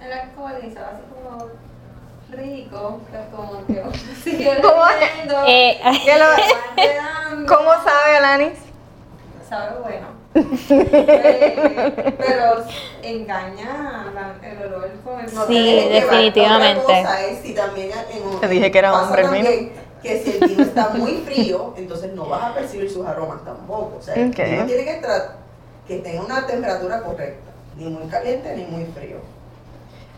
el 0.00 0.12
alcohol 0.12 0.52
y 0.62 0.70
sabe 0.72 0.86
así 0.86 1.02
como 1.12 1.48
rico, 2.30 3.00
pues 3.10 3.22
como 3.34 3.66
que 3.66 3.82
sigue 4.22 4.52
Eh, 5.48 5.80
¿Qué 6.04 6.16
lo- 6.16 7.46
¿Cómo 7.56 7.72
sabe, 7.72 8.16
Alanis? 8.18 8.58
Sabe 9.48 9.80
bueno. 9.80 10.15
Eh, 10.36 12.14
pero 12.18 12.64
engaña 13.02 14.06
la- 14.14 14.48
el 14.48 14.62
olor 14.72 14.90
con 15.04 15.20
el 15.20 15.34
No 15.34 15.46
Sí, 15.46 15.88
definitivamente. 15.90 16.82
Otra 16.82 17.02
cosa 17.02 17.26
es 17.26 17.38
si 17.40 17.54
también 17.54 17.90
en- 18.10 18.40
Te 18.40 18.48
dije 18.48 18.70
que 18.70 18.78
era 18.78 19.02
hombre 19.02 19.22
el 19.22 19.26
también 19.28 19.72
Que 20.02 20.22
si 20.22 20.30
el 20.38 20.48
vino 20.48 20.62
está 20.62 20.90
muy 20.90 21.12
frío, 21.24 21.74
entonces 21.76 22.12
no 22.12 22.26
vas 22.26 22.44
a 22.44 22.54
percibir 22.54 22.90
sus 22.90 23.06
aromas 23.06 23.44
tampoco. 23.44 23.96
O 23.98 24.02
sea, 24.02 24.14
el 24.14 24.28
Ok. 24.30 24.36
vino 24.38 24.66
tiene 24.66 24.84
que, 24.84 25.00
que 25.88 25.98
tenga 26.00 26.22
una 26.22 26.46
temperatura 26.46 27.00
correcta, 27.02 27.50
ni 27.76 27.86
muy 27.86 28.06
caliente 28.08 28.54
ni 28.56 28.64
muy 28.64 28.84
frío. 28.86 29.16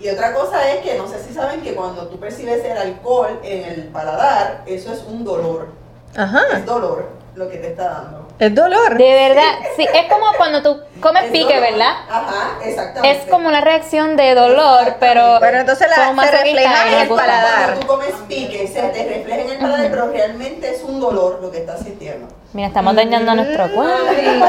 Y 0.00 0.08
otra 0.10 0.32
cosa 0.34 0.70
es 0.72 0.80
que 0.82 0.96
no 0.96 1.08
sé 1.08 1.22
si 1.22 1.32
saben 1.34 1.60
que 1.60 1.74
cuando 1.74 2.06
tú 2.08 2.18
percibes 2.20 2.64
el 2.64 2.76
alcohol 2.78 3.40
en 3.42 3.64
el 3.64 3.82
paladar, 3.88 4.62
eso 4.66 4.92
es 4.92 5.02
un 5.04 5.24
dolor. 5.24 5.68
Ajá. 6.16 6.40
Es 6.52 6.64
dolor 6.66 7.08
lo 7.38 7.48
que 7.48 7.56
te 7.58 7.68
está 7.68 7.84
dando. 7.88 8.28
Es 8.38 8.54
dolor. 8.54 8.96
De 8.96 9.28
verdad, 9.28 9.52
sí, 9.76 9.86
es 9.92 10.12
como 10.12 10.26
cuando 10.36 10.62
tú 10.62 10.80
comes 11.00 11.24
Es 11.24 11.30
pique, 11.30 11.54
dolor. 11.54 11.70
¿verdad? 11.72 11.92
Ajá, 12.10 12.58
exactamente. 12.64 13.18
Es 13.24 13.30
como 13.30 13.48
una 13.48 13.60
reacción 13.60 14.16
de 14.16 14.34
dolor, 14.34 14.96
pero. 15.00 15.38
Pero 15.40 15.58
entonces 15.58 15.88
la- 15.96 16.06
como 16.06 16.22
se 16.22 16.30
refleja 16.30 16.88
en 16.88 16.94
el 17.00 17.08
paladar. 17.08 17.64
Cuando 17.64 17.80
tú 17.80 17.86
comes 17.86 18.14
pique, 18.28 18.66
se 18.66 18.80
te 18.82 19.04
refleja 19.04 19.40
en 19.42 19.50
el 19.50 19.58
paladar, 19.58 19.90
pero 19.90 20.10
realmente 20.10 20.70
es 20.74 20.82
un 20.82 21.00
dolor 21.00 21.38
lo 21.40 21.50
que 21.50 21.58
estás 21.58 21.80
sintiendo. 21.80 22.28
Mira, 22.58 22.66
estamos 22.70 22.96
dañando 22.96 23.36
nuestro 23.36 23.70
cuerpo. 23.70 24.46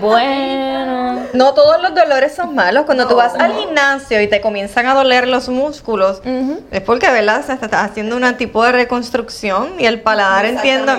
Bueno. 0.00 1.20
No 1.34 1.52
todos 1.52 1.82
los 1.82 1.94
dolores 1.94 2.34
son 2.34 2.54
malos. 2.54 2.86
Cuando 2.86 3.04
tú 3.04 3.10
No, 3.10 3.16
vas 3.16 3.34
al 3.34 3.52
gimnasio 3.52 4.22
y 4.22 4.26
te 4.26 4.40
comienzan 4.40 4.86
a 4.86 4.94
doler 4.94 5.28
los 5.28 5.50
músculos, 5.50 6.22
es 6.70 6.80
porque, 6.80 7.10
¿verdad? 7.10 7.44
Se 7.44 7.52
está 7.52 7.84
haciendo 7.84 8.16
un 8.16 8.36
tipo 8.38 8.64
de 8.64 8.72
reconstrucción 8.72 9.74
y 9.78 9.84
el 9.84 10.00
paladar, 10.00 10.46
entiendo. 10.46 10.94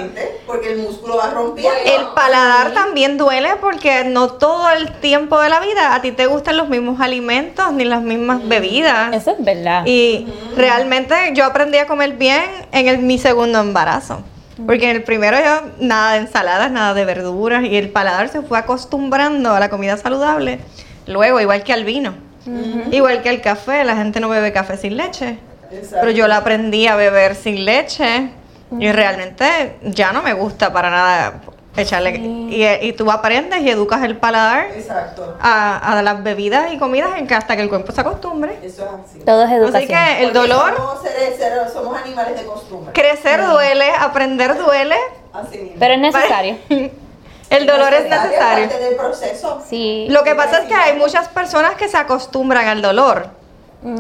Porque 0.46 0.74
el 0.74 0.80
músculo 0.84 1.18
va 1.18 1.32
rompiendo. 1.32 1.76
El 1.86 2.06
paladar 2.14 2.74
también 2.74 3.18
duele 3.18 3.56
porque 3.60 4.04
no 4.04 4.28
todo 4.34 4.70
el 4.70 4.92
tiempo 5.00 5.42
de 5.42 5.50
la 5.50 5.60
vida 5.60 5.96
a 5.96 6.02
ti 6.04 6.12
te 6.12 6.28
gustan 6.28 6.56
los 6.58 6.70
mismos 6.70 7.02
alimentos 7.02 7.74
ni 7.74 7.84
las 7.84 8.04
mismas 8.04 8.48
bebidas. 8.48 9.12
Eso 9.16 9.32
es 9.32 9.44
verdad. 9.44 9.88
Y 9.88 10.28
realmente 10.56 11.16
yo 11.34 11.46
aprendí 11.46 11.80
a 11.80 11.88
comer 11.88 12.12
bien 12.14 12.44
en 12.72 12.88
el- 12.88 13.00
mi 13.00 13.18
segundo 13.18 13.60
embarazo. 13.60 14.22
Porque 14.66 14.90
en 14.90 14.96
el 14.96 15.04
primero 15.04 15.38
yo 15.38 15.70
nada 15.80 16.14
de 16.14 16.20
ensaladas, 16.20 16.72
nada 16.72 16.94
de 16.94 17.06
verduras 17.06 17.64
y 17.64 17.76
el 17.76 17.90
paladar 17.90 18.30
se 18.30 18.42
fue 18.42 18.60
acostumbrando 18.60 19.52
a 19.52 19.60
la 19.60 19.70
comida 19.70 19.98
saludable. 19.98 20.60
Luego, 21.08 21.42
igual 21.42 21.64
que 21.64 21.74
al 21.74 21.86
vino, 21.86 22.14
igual 22.92 23.22
que 23.22 23.30
al 23.30 23.42
café, 23.42 23.84
la 23.84 23.96
gente 23.96 24.20
no 24.20 24.30
bebe 24.30 24.54
café 24.54 24.78
sin 24.78 24.98
leche. 24.98 25.40
Exacto. 25.72 25.98
Pero 26.02 26.12
yo 26.12 26.28
la 26.28 26.38
aprendí 26.38 26.88
a 26.88 26.96
beber 26.96 27.36
sin 27.36 27.66
leche 27.66 28.30
y 28.80 28.92
realmente 28.92 29.78
ya 29.84 30.12
no 30.14 30.22
me 30.22 30.34
gusta 30.34 30.72
para 30.72 30.90
nada 30.90 31.42
echarle. 31.76 32.12
Y, 32.18 32.64
y 32.66 32.94
tú 32.94 33.10
aprendes 33.12 33.62
y 33.62 33.70
educas 33.70 34.04
el 34.04 34.18
paladar 34.18 34.68
Exacto. 34.76 35.38
a, 35.42 35.98
a 35.98 36.02
las 36.04 36.22
bebidas 36.24 36.72
y 36.72 36.78
comidas 36.78 37.18
en 37.18 37.28
que 37.28 37.34
hasta 37.36 37.56
que 37.56 37.62
el 37.64 37.70
cuerpo 37.70 37.92
se 37.92 38.02
acostumbre. 38.02 38.58
Eso 38.64 38.84
es 38.84 38.90
así. 39.10 39.20
Todo 39.26 39.42
es 39.44 39.48
Así 39.48 39.56
educación. 39.56 39.88
que 39.90 40.24
el 40.24 40.32
Porque 40.32 40.40
dolor, 40.50 40.76
Somos, 40.78 41.02
seres- 41.02 41.38
seres- 41.38 41.74
somos 41.74 41.98
animales 41.98 42.36
de 42.40 42.46
costumbre. 42.46 42.94
crecer 42.94 43.46
duele, 43.46 43.90
aprender 44.00 44.58
duele. 44.58 44.96
Así 45.34 45.58
mismo. 45.58 45.76
Pero 45.80 45.94
es 45.96 46.00
necesario. 46.00 46.58
El 47.50 47.68
dolor 47.68 47.94
es 47.94 48.10
necesario. 48.10 48.68
parte 48.68 48.84
del 48.84 48.96
proceso. 48.96 49.62
Sí. 49.70 50.08
Lo 50.10 50.24
que 50.24 50.34
pasa 50.34 50.60
es 50.62 50.66
que 50.68 50.74
hay 50.74 50.98
muchas 50.98 51.28
personas 51.28 51.76
que 51.76 51.88
se 51.88 51.98
acostumbran 51.98 52.68
al 52.68 52.82
dolor 52.82 53.28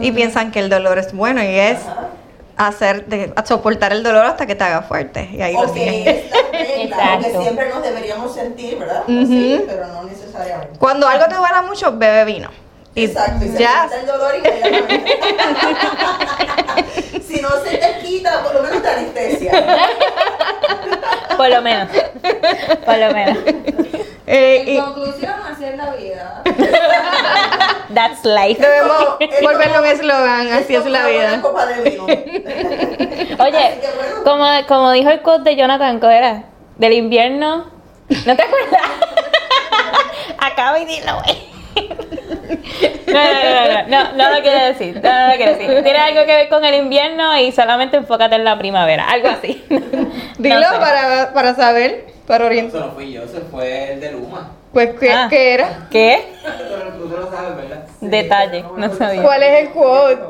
y 0.02 0.12
piensan 0.12 0.50
que 0.52 0.60
el 0.60 0.70
dolor 0.70 0.98
es 0.98 1.14
bueno 1.14 1.44
y 1.44 1.48
es 1.60 1.78
Ajá. 1.86 2.08
Hacer 2.58 3.06
de, 3.08 3.34
a 3.36 3.46
soportar 3.46 3.92
el 3.94 4.04
dolor 4.04 4.26
hasta 4.26 4.46
que 4.46 4.56
te 4.56 4.64
haga 4.64 4.82
fuerte 4.84 5.30
y 5.34 5.42
ahí 5.42 5.54
lo 5.54 5.62
O 5.62 5.74
sigues. 5.74 6.04
que 6.04 6.10
es 6.26 6.32
la 6.32 6.38
regla, 6.52 6.84
Exacto. 6.84 7.26
que 7.26 7.38
siempre 7.44 7.70
nos 7.70 7.82
deberíamos 7.84 8.34
sentir, 8.34 8.78
¿verdad? 8.78 9.04
Ujú. 9.08 9.26
Sí, 9.28 9.64
pero 9.68 9.88
no 9.88 10.04
necesariamente. 10.04 10.78
Cuando 10.80 11.08
algo 11.08 11.26
te 11.28 11.36
duela 11.36 11.62
mucho, 11.64 11.92
bebe 11.98 12.26
vino. 12.26 12.50
Y 12.96 13.06
Exacto, 13.06 13.44
y 13.44 13.48
se 13.50 13.58
ya, 13.58 13.86
quita 13.86 14.00
el 14.02 14.06
dolor 14.06 14.36
inmediatamente. 14.38 15.18
si 17.28 17.42
no 17.42 17.50
se 17.64 17.78
te 17.78 17.98
quita, 18.06 18.44
por 18.44 18.54
lo 18.54 18.62
menos 18.62 18.84
te 18.84 18.90
anestesia. 18.90 19.52
Por 21.36 21.50
lo 21.50 21.62
menos. 21.64 21.90
Por 22.86 22.98
lo 23.00 23.12
menos. 23.14 23.38
eh, 24.28 24.64
En 24.68 24.76
y 24.76 24.80
conclusión, 24.80 25.34
así 25.52 25.66
es 25.66 25.76
la 25.76 25.90
vida. 25.96 26.44
That's 27.94 28.24
life. 28.26 28.62
debemos 28.62 29.18
volverlo 29.42 29.80
un 29.80 29.86
eslogan, 29.86 30.52
así 30.54 30.76
es 30.76 30.86
la 30.86 31.08
vida. 31.08 31.42
copa 31.42 31.66
de 31.66 31.90
vino. 31.90 32.04
Oye, 33.44 33.80
bueno. 33.96 34.24
como, 34.24 34.46
como 34.68 34.92
dijo 34.92 35.10
el 35.10 35.22
quote 35.22 35.52
de 35.52 35.56
Jonathan, 35.56 36.00
¿cómo 36.00 36.12
era? 36.12 36.44
Del 36.78 36.94
invierno. 36.94 37.66
¿No 38.26 38.36
te 38.36 38.42
acuerdas? 38.44 38.82
Acaba 40.40 40.80
y 40.80 40.86
dilo, 40.86 41.22
güey. 41.24 41.54
No, 43.08 43.14
no, 43.14 43.44
no, 43.44 43.68
no, 43.68 43.88
no, 43.88 44.14
no 44.14 44.36
lo 44.36 44.42
quiere 44.42 44.66
decir, 44.74 45.00
no, 45.04 45.10
no 45.12 45.28
lo 45.30 45.36
quiere 45.36 45.56
decir. 45.56 45.84
Tiene 45.84 46.00
algo 46.00 46.22
que 46.26 46.36
ver 46.36 46.50
con 46.50 46.66
el 46.66 46.76
invierno 46.76 47.38
y 47.38 47.52
solamente 47.52 47.98
enfócate 47.98 48.36
en 48.36 48.44
la 48.44 48.58
primavera, 48.58 49.08
algo 49.10 49.28
así. 49.30 49.64
Dilo 50.38 50.60
No 50.60 50.70
sé. 50.70 50.78
para, 50.80 51.34
para 51.34 51.56
saber, 51.56 52.08
para 52.28 52.46
orientar. 52.46 52.82
Eso 52.82 52.88
no 52.88 52.94
fui 52.94 53.12
yo, 53.12 53.24
eso 53.24 53.42
fue 53.52 53.94
el 53.94 54.00
de 54.02 54.12
Luma. 54.12 54.52
Pues, 54.74 55.00
¿qué, 55.00 55.12
Ah. 55.14 55.28
qué 55.30 55.54
era? 55.54 55.88
¿Qué? 55.92 56.34
Tú 56.98 57.08
tú 57.10 57.16
lo 57.18 57.30
sabes, 57.32 57.56
¿verdad? 57.56 57.84
Detalle, 58.02 58.66
no 58.76 58.94
sabía. 58.96 59.22
¿Cuál 59.22 59.44
es 59.44 59.62
el 59.62 59.70
quote? 59.70 60.22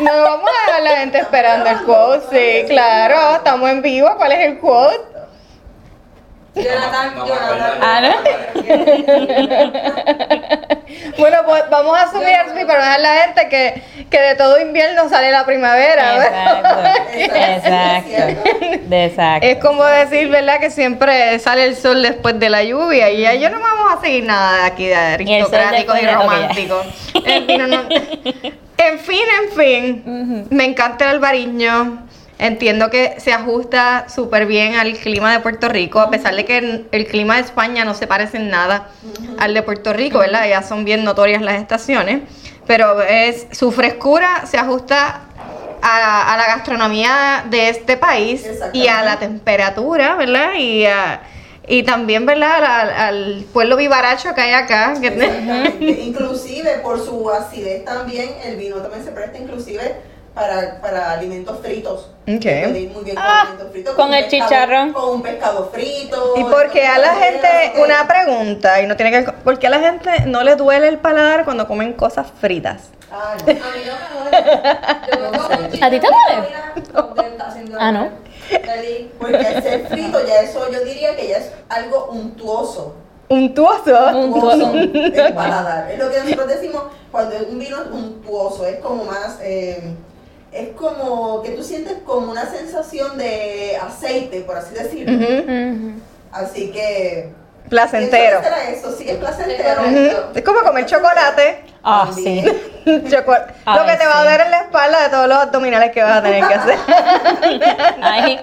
No 0.00 0.10
vamos 0.22 0.48
a 0.50 0.66
dejar 0.66 0.80
a 0.80 0.84
la 0.84 0.96
gente 1.00 1.18
esperando 1.18 1.68
el 1.70 1.82
quote, 1.84 2.62
sí, 2.62 2.68
claro, 2.68 3.36
estamos 3.36 3.68
en 3.70 3.82
vivo, 3.82 4.08
¿cuál 4.16 4.32
es 4.32 4.38
el 4.48 4.58
quote? 4.58 4.98
Jonathan. 6.54 7.14
Ah, 7.80 8.00
Bueno, 11.18 11.38
pues 11.46 11.62
vamos 11.70 11.96
a 11.96 12.02
asumir 12.02 12.34
así 12.34 12.64
para 12.64 12.78
dejar 12.78 12.94
a 12.94 12.98
la 12.98 13.14
gente 13.22 13.48
que, 13.48 13.82
que 14.10 14.20
de 14.20 14.34
todo 14.34 14.60
invierno 14.60 15.08
sale 15.08 15.30
la 15.30 15.44
primavera, 15.44 16.18
¿verdad? 16.18 16.96
Exacto. 17.14 18.10
Exacto. 18.10 18.50
Exacto. 18.90 19.46
Es 19.46 19.58
como 19.58 19.84
decir, 19.84 20.28
¿verdad? 20.28 20.58
Que 20.60 20.70
siempre 20.70 21.38
sale 21.38 21.64
el 21.66 21.76
sol 21.76 22.02
después 22.02 22.38
de 22.40 22.50
la 22.50 22.64
lluvia 22.64 23.10
y 23.10 23.20
ya 23.20 23.34
yo 23.34 23.50
no 23.50 23.60
vamos 23.60 23.94
a 23.96 24.00
seguir 24.00 24.24
nada 24.24 24.62
de 24.62 24.64
aquí 24.64 24.86
de 24.86 24.94
aristocráticos 24.94 26.02
y 26.02 26.06
románticos. 26.06 26.86
En 27.24 27.46
fin, 27.46 27.58
no, 27.58 27.66
no. 27.66 27.82
en 28.78 28.98
fin, 28.98 29.22
en 29.42 29.50
fin, 29.56 30.46
me 30.50 30.64
encanta 30.64 31.04
el 31.04 31.10
albariño. 31.12 32.06
Entiendo 32.42 32.88
que 32.88 33.16
se 33.18 33.34
ajusta 33.34 34.06
súper 34.08 34.46
bien 34.46 34.74
al 34.76 34.94
clima 34.96 35.30
de 35.30 35.40
Puerto 35.40 35.68
Rico, 35.68 36.00
a 36.00 36.08
pesar 36.10 36.34
de 36.34 36.46
que 36.46 36.56
el, 36.56 36.88
el 36.90 37.06
clima 37.06 37.34
de 37.36 37.42
España 37.42 37.84
no 37.84 37.92
se 37.94 38.06
parece 38.06 38.38
en 38.38 38.48
nada 38.48 38.88
al 39.38 39.52
de 39.52 39.62
Puerto 39.62 39.92
Rico, 39.92 40.20
¿verdad? 40.20 40.48
Ya 40.48 40.62
son 40.62 40.86
bien 40.86 41.04
notorias 41.04 41.42
las 41.42 41.60
estaciones, 41.60 42.22
pero 42.66 43.02
es 43.02 43.46
su 43.52 43.70
frescura 43.72 44.46
se 44.46 44.56
ajusta 44.56 45.20
a, 45.82 46.32
a 46.32 46.36
la 46.38 46.46
gastronomía 46.46 47.44
de 47.50 47.68
este 47.68 47.98
país 47.98 48.42
y 48.72 48.88
a 48.88 49.02
la 49.02 49.18
temperatura, 49.18 50.14
¿verdad? 50.16 50.54
Y, 50.58 50.86
a- 50.86 51.20
y 51.68 51.82
también, 51.82 52.24
¿verdad? 52.24 52.64
Al, 52.64 52.90
al 52.90 53.44
pueblo 53.52 53.76
vivaracho 53.76 54.34
que 54.34 54.40
hay 54.40 54.52
acá. 54.54 54.94
que-. 55.00 56.00
Inclusive 56.06 56.78
por 56.82 57.04
su 57.04 57.28
acidez 57.30 57.84
también, 57.84 58.30
el 58.44 58.56
vino 58.56 58.76
también 58.76 59.04
se 59.04 59.10
presta 59.12 59.38
inclusive 59.38 59.94
para, 60.34 60.80
para 60.80 61.10
alimentos 61.12 61.58
fritos. 61.60 62.08
Ok. 62.28 62.42
Se 62.42 62.62
puede 62.68 62.80
ir 62.80 62.90
muy 62.90 63.04
bien 63.04 63.16
con 63.16 63.24
Ah, 63.26 63.40
alimentos 63.42 63.72
fritos. 63.72 63.94
con 63.94 64.08
un 64.08 64.14
el 64.14 64.24
pescado- 64.24 64.48
chicharrón. 64.48 64.92
Con 64.92 65.08
un 65.10 65.22
pescado 65.22 65.70
frito. 65.72 66.34
Y 66.36 66.44
porque 66.44 66.86
a 66.86 66.98
la 66.98 67.14
gente, 67.14 67.48
una 67.82 68.06
pregunta, 68.06 68.80
y 68.80 68.86
no 68.86 68.96
tiene 68.96 69.10
que 69.10 69.24
con- 69.24 69.34
¿por 69.36 69.58
qué 69.58 69.66
a 69.66 69.70
la 69.70 69.80
gente 69.80 70.10
no 70.26 70.42
le 70.42 70.56
duele 70.56 70.88
el 70.88 70.98
paladar 70.98 71.44
cuando 71.44 71.66
comen 71.66 71.92
cosas 71.94 72.28
fritas? 72.40 72.90
Ah, 73.12 73.34
A 73.42 73.44
mí 73.44 73.58
no 73.60 74.24
me 74.24 74.30
duele. 74.30 75.84
¿A 75.84 75.90
ti 75.90 76.00
te 76.00 76.06
duele? 76.06 76.48
Ah, 77.78 77.92
¿no? 77.92 78.08
Porque 79.18 79.36
al 79.36 79.62
ser 79.62 79.86
frito 79.88 80.26
ya 80.26 80.40
eso 80.42 80.70
yo 80.70 80.80
diría 80.84 81.16
que 81.16 81.28
ya 81.28 81.36
es 81.38 81.50
algo 81.68 82.06
untuoso. 82.12 82.94
Untuoso. 83.28 84.08
Untuoso 84.16 84.72
el 84.74 85.34
paladar. 85.34 85.90
Es 85.90 85.98
lo 85.98 86.10
que 86.10 86.18
nosotros 86.20 86.48
decimos 86.48 86.82
cuando 87.12 87.36
un 87.48 87.58
vino 87.60 87.76
es 87.80 87.86
untuoso, 87.90 88.66
es 88.66 88.78
como 88.80 89.04
más, 89.04 89.38
eh, 89.42 89.94
es 90.52 90.68
como 90.76 91.42
que 91.42 91.50
tú 91.50 91.62
sientes 91.62 91.98
como 92.04 92.30
una 92.30 92.46
sensación 92.46 93.18
de 93.18 93.76
aceite, 93.76 94.40
por 94.40 94.56
así 94.56 94.74
decirlo. 94.74 95.26
Así 96.32 96.70
que 96.70 97.32
Placentero. 97.70 98.40
Eso, 98.68 98.90
sí, 98.90 99.08
es 99.08 99.16
placentero. 99.16 99.82
Es 100.34 100.42
como 100.42 100.60
comer 100.60 100.86
chocolate. 100.86 101.64
Ah, 101.84 102.10
sí. 102.12 102.42
Ay, 102.84 103.78
lo 103.78 103.86
que 103.86 103.96
te 103.96 104.06
va 104.06 104.18
a 104.18 104.22
sí. 104.22 104.28
dar 104.28 104.40
en 104.40 104.50
la 104.50 104.60
espalda 104.62 105.02
de 105.04 105.08
todos 105.08 105.28
los 105.28 105.38
abdominales 105.38 105.92
que 105.92 106.02
vas 106.02 106.18
a 106.18 106.22
tener 106.22 106.46
que 106.48 106.54
hacer. 106.54 106.78
Ay, 108.02 108.40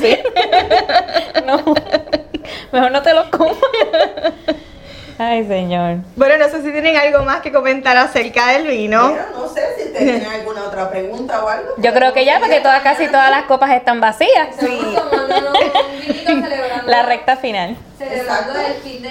sí. 0.00 0.18
No. 1.46 1.62
Mejor 2.72 2.90
no 2.90 3.02
te 3.02 3.12
lo 3.12 3.30
comas. 3.30 3.56
Ay, 5.18 5.46
señor. 5.46 5.98
bueno, 6.14 6.36
no 6.36 6.48
sé 6.50 6.62
si 6.62 6.70
tienen 6.72 6.96
algo 6.96 7.24
más 7.24 7.40
que 7.40 7.50
comentar 7.50 7.96
acerca 7.96 8.48
del 8.48 8.66
vino. 8.66 9.16
No 9.32 9.48
sé 9.48 9.62
si 9.78 9.92
tienen 9.92 10.26
alguna 10.26 10.64
otra 10.64 10.90
pregunta 10.90 11.42
o 11.42 11.48
algo. 11.48 11.70
Yo 11.78 11.92
creo 11.94 12.12
que 12.12 12.24
ya, 12.24 12.38
porque 12.38 12.60
todas, 12.60 12.82
casi 12.82 13.06
todas 13.06 13.30
las 13.30 13.44
copas 13.44 13.70
están 13.72 14.00
vacías. 14.00 14.48
Estamos 14.50 14.94
tomándonos 15.10 15.54
un 15.58 16.00
vinito 16.00 16.30
celebrando. 16.48 16.86
La 16.90 17.02
recta 17.02 17.36
final. 17.36 17.76
Celebrando 17.96 18.52
Exacto. 18.52 18.60
el 18.60 18.74
fin 18.82 19.02
de, 19.02 19.08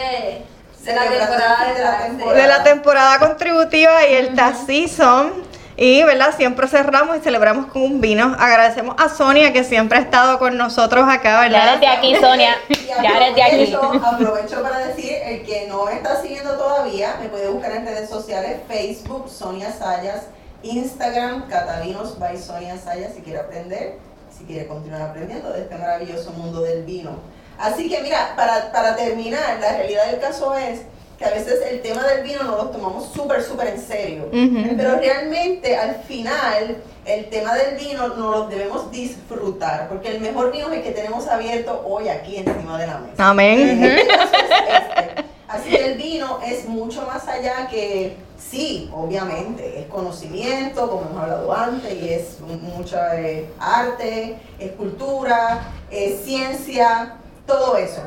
de 0.84 0.94
la 0.96 1.02
temporada 1.10 1.56
fin 1.66 1.74
de 1.76 1.82
la 1.84 1.98
temporada. 1.98 2.42
de 2.42 2.48
la 2.48 2.64
temporada 2.64 3.20
contributiva 3.20 4.06
y 4.08 4.14
el 4.14 4.36
tax 4.36 4.60
season. 4.68 5.34
Y, 5.78 6.04
¿verdad? 6.04 6.34
Siempre 6.38 6.68
cerramos 6.70 7.18
y 7.18 7.20
celebramos 7.20 7.66
con 7.66 7.82
un 7.82 8.00
vino. 8.02 8.34
Agradecemos 8.40 8.96
a 8.98 9.10
Sonia 9.10 9.52
que 9.52 9.64
siempre 9.66 9.98
ha 9.98 10.02
estado 10.02 10.40
con 10.40 10.58
nosotros 10.58 11.04
acá, 11.10 11.32
Ya 11.34 11.40
¿verdad? 11.42 11.68
eres 11.68 11.80
de 11.82 11.88
aquí, 11.88 12.16
Sonia. 12.16 12.56
Ya 13.04 13.18
eres 13.18 13.36
de 13.36 13.44
aquí. 13.44 13.74
aprovecho- 13.74 14.62
para 14.62 14.80
decir, 14.80 15.12
el 15.26 15.44
que 15.44 15.68
no 15.68 15.84
me 15.86 15.96
está 15.96 16.22
siguiendo 16.22 16.54
todavía, 16.54 17.18
me 17.22 17.28
puede 17.28 17.50
buscar 17.50 17.72
en 17.74 17.86
redes 17.86 18.10
sociales, 18.10 18.62
Facebook, 18.70 19.30
Sonia 19.30 19.70
Sayas, 19.72 20.28
Instagram, 20.64 21.48
Catalinos 21.50 22.18
by 22.20 22.38
Sonia 22.38 22.78
Sayas, 22.78 23.14
si 23.14 23.22
quiere 23.22 23.40
aprender, 23.40 23.98
si 24.36 24.46
quiere 24.46 24.68
continuar 24.68 25.02
aprendiendo 25.02 25.52
de 25.52 25.62
este 25.64 25.76
maravilloso 25.76 26.32
mundo 26.32 26.62
del 26.62 26.84
vino. 26.84 27.12
Así 27.60 27.90
que 27.90 28.02
mira, 28.02 28.34
para, 28.38 28.72
para 28.72 28.96
terminar, 28.96 29.58
la 29.60 29.74
realidad 29.76 30.06
del 30.10 30.22
caso 30.22 30.56
es 30.56 30.82
que 31.26 31.32
a 31.32 31.34
veces 31.34 31.60
el 31.70 31.82
tema 31.82 32.04
del 32.04 32.24
vino 32.24 32.44
no 32.44 32.56
lo 32.58 32.64
tomamos 32.70 33.12
súper, 33.14 33.42
súper 33.44 33.68
en 33.70 33.82
serio. 33.82 34.26
Ujú. 34.28 34.76
Pero 34.78 34.96
realmente 34.98 35.76
al 35.76 35.96
final 36.04 36.78
el 37.06 37.30
tema 37.30 37.56
del 37.56 37.76
vino 37.78 38.08
no 38.10 38.32
lo 38.32 38.48
debemos 38.48 38.92
disfrutar, 38.92 39.88
porque 39.90 40.10
el 40.10 40.22
mejor 40.22 40.52
vino 40.52 40.68
es 40.70 40.78
el 40.78 40.84
que 40.84 40.92
tenemos 40.92 41.28
abierto 41.28 41.84
hoy 41.88 42.10
aquí 42.10 42.38
encima 42.38 42.80
de 42.80 42.88
la 42.88 42.98
mesa. 43.00 43.30
Amén. 43.30 44.08
Caso 44.08 44.36
es 44.36 44.82
este. 44.82 45.26
Así 45.48 45.70
que 45.70 45.86
el 45.86 45.98
vino 45.98 46.40
es 46.46 46.68
mucho 46.68 47.04
más 47.04 47.28
allá 47.28 47.68
que, 47.70 48.18
sí, 48.38 48.90
obviamente, 48.94 49.80
es 49.80 49.86
conocimiento, 49.88 50.90
como 50.90 51.04
hemos 51.10 51.22
hablado 51.24 51.54
antes, 51.54 51.94
y 51.94 52.10
es 52.10 52.40
mu- 52.42 52.58
mucha 52.58 53.20
eh, 53.22 53.48
arte, 53.60 54.38
es 54.60 54.72
cultura, 54.72 55.62
es 55.92 56.22
ciencia, 56.26 57.16
todo 57.46 57.78
eso. 57.78 58.02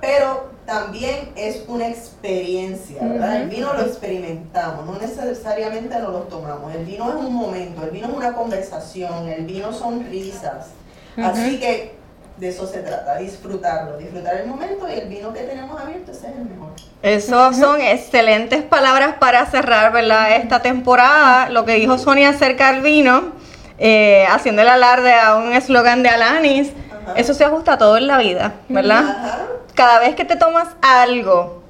Pero 0.00 0.48
también 0.68 1.30
es 1.34 1.64
una 1.66 1.88
experiencia, 1.88 3.02
¿verdad? 3.02 3.36
El 3.40 3.48
vino 3.48 3.72
lo 3.72 3.80
experimentamos, 3.80 4.84
no 4.84 4.98
necesariamente 4.98 5.98
nos 5.98 6.12
lo 6.12 6.18
tomamos. 6.24 6.74
El 6.74 6.84
vino 6.84 7.08
es 7.08 7.14
un 7.14 7.34
momento, 7.34 7.84
el 7.84 7.90
vino 7.90 8.08
es 8.08 8.14
una 8.14 8.34
conversación, 8.34 9.28
el 9.30 9.46
vino 9.46 9.72
son 9.72 10.04
risas. 10.10 10.66
Así 11.16 11.58
que 11.58 11.94
de 12.36 12.48
eso 12.50 12.66
se 12.66 12.80
trata, 12.80 13.16
disfrutarlo, 13.16 13.96
disfrutar 13.96 14.42
el 14.42 14.46
momento 14.46 14.86
y 14.86 14.98
el 14.98 15.08
vino 15.08 15.32
que 15.32 15.40
tenemos 15.40 15.80
abierto, 15.80 16.12
ese 16.12 16.28
es 16.28 16.36
el 16.36 16.44
mejor. 16.44 16.68
Esos 17.00 17.56
son 17.56 17.80
excelentes 17.80 18.62
palabras 18.62 19.14
para 19.18 19.46
cerrar, 19.46 19.90
¿verdad? 19.90 20.36
Esta 20.36 20.60
temporada. 20.60 21.48
Lo 21.48 21.64
que 21.64 21.76
dijo 21.76 21.96
Sonia 21.96 22.28
acerca 22.28 22.72
del 22.72 22.82
vino, 22.82 23.32
eh, 23.78 24.26
haciendo 24.28 24.60
el 24.60 24.68
alarde 24.68 25.14
a 25.14 25.36
un 25.36 25.54
eslogan 25.54 26.02
de 26.02 26.10
Alanis, 26.10 26.72
Ajá. 26.92 27.14
eso 27.16 27.32
se 27.32 27.46
ajusta 27.46 27.72
a 27.72 27.78
todo 27.78 27.96
en 27.96 28.06
la 28.06 28.18
vida, 28.18 28.52
¿verdad? 28.68 29.08
Ajá. 29.08 29.38
Cada 29.78 30.00
vez 30.00 30.16
que 30.16 30.24
te 30.24 30.34
tomas 30.34 30.66
algo 30.82 31.62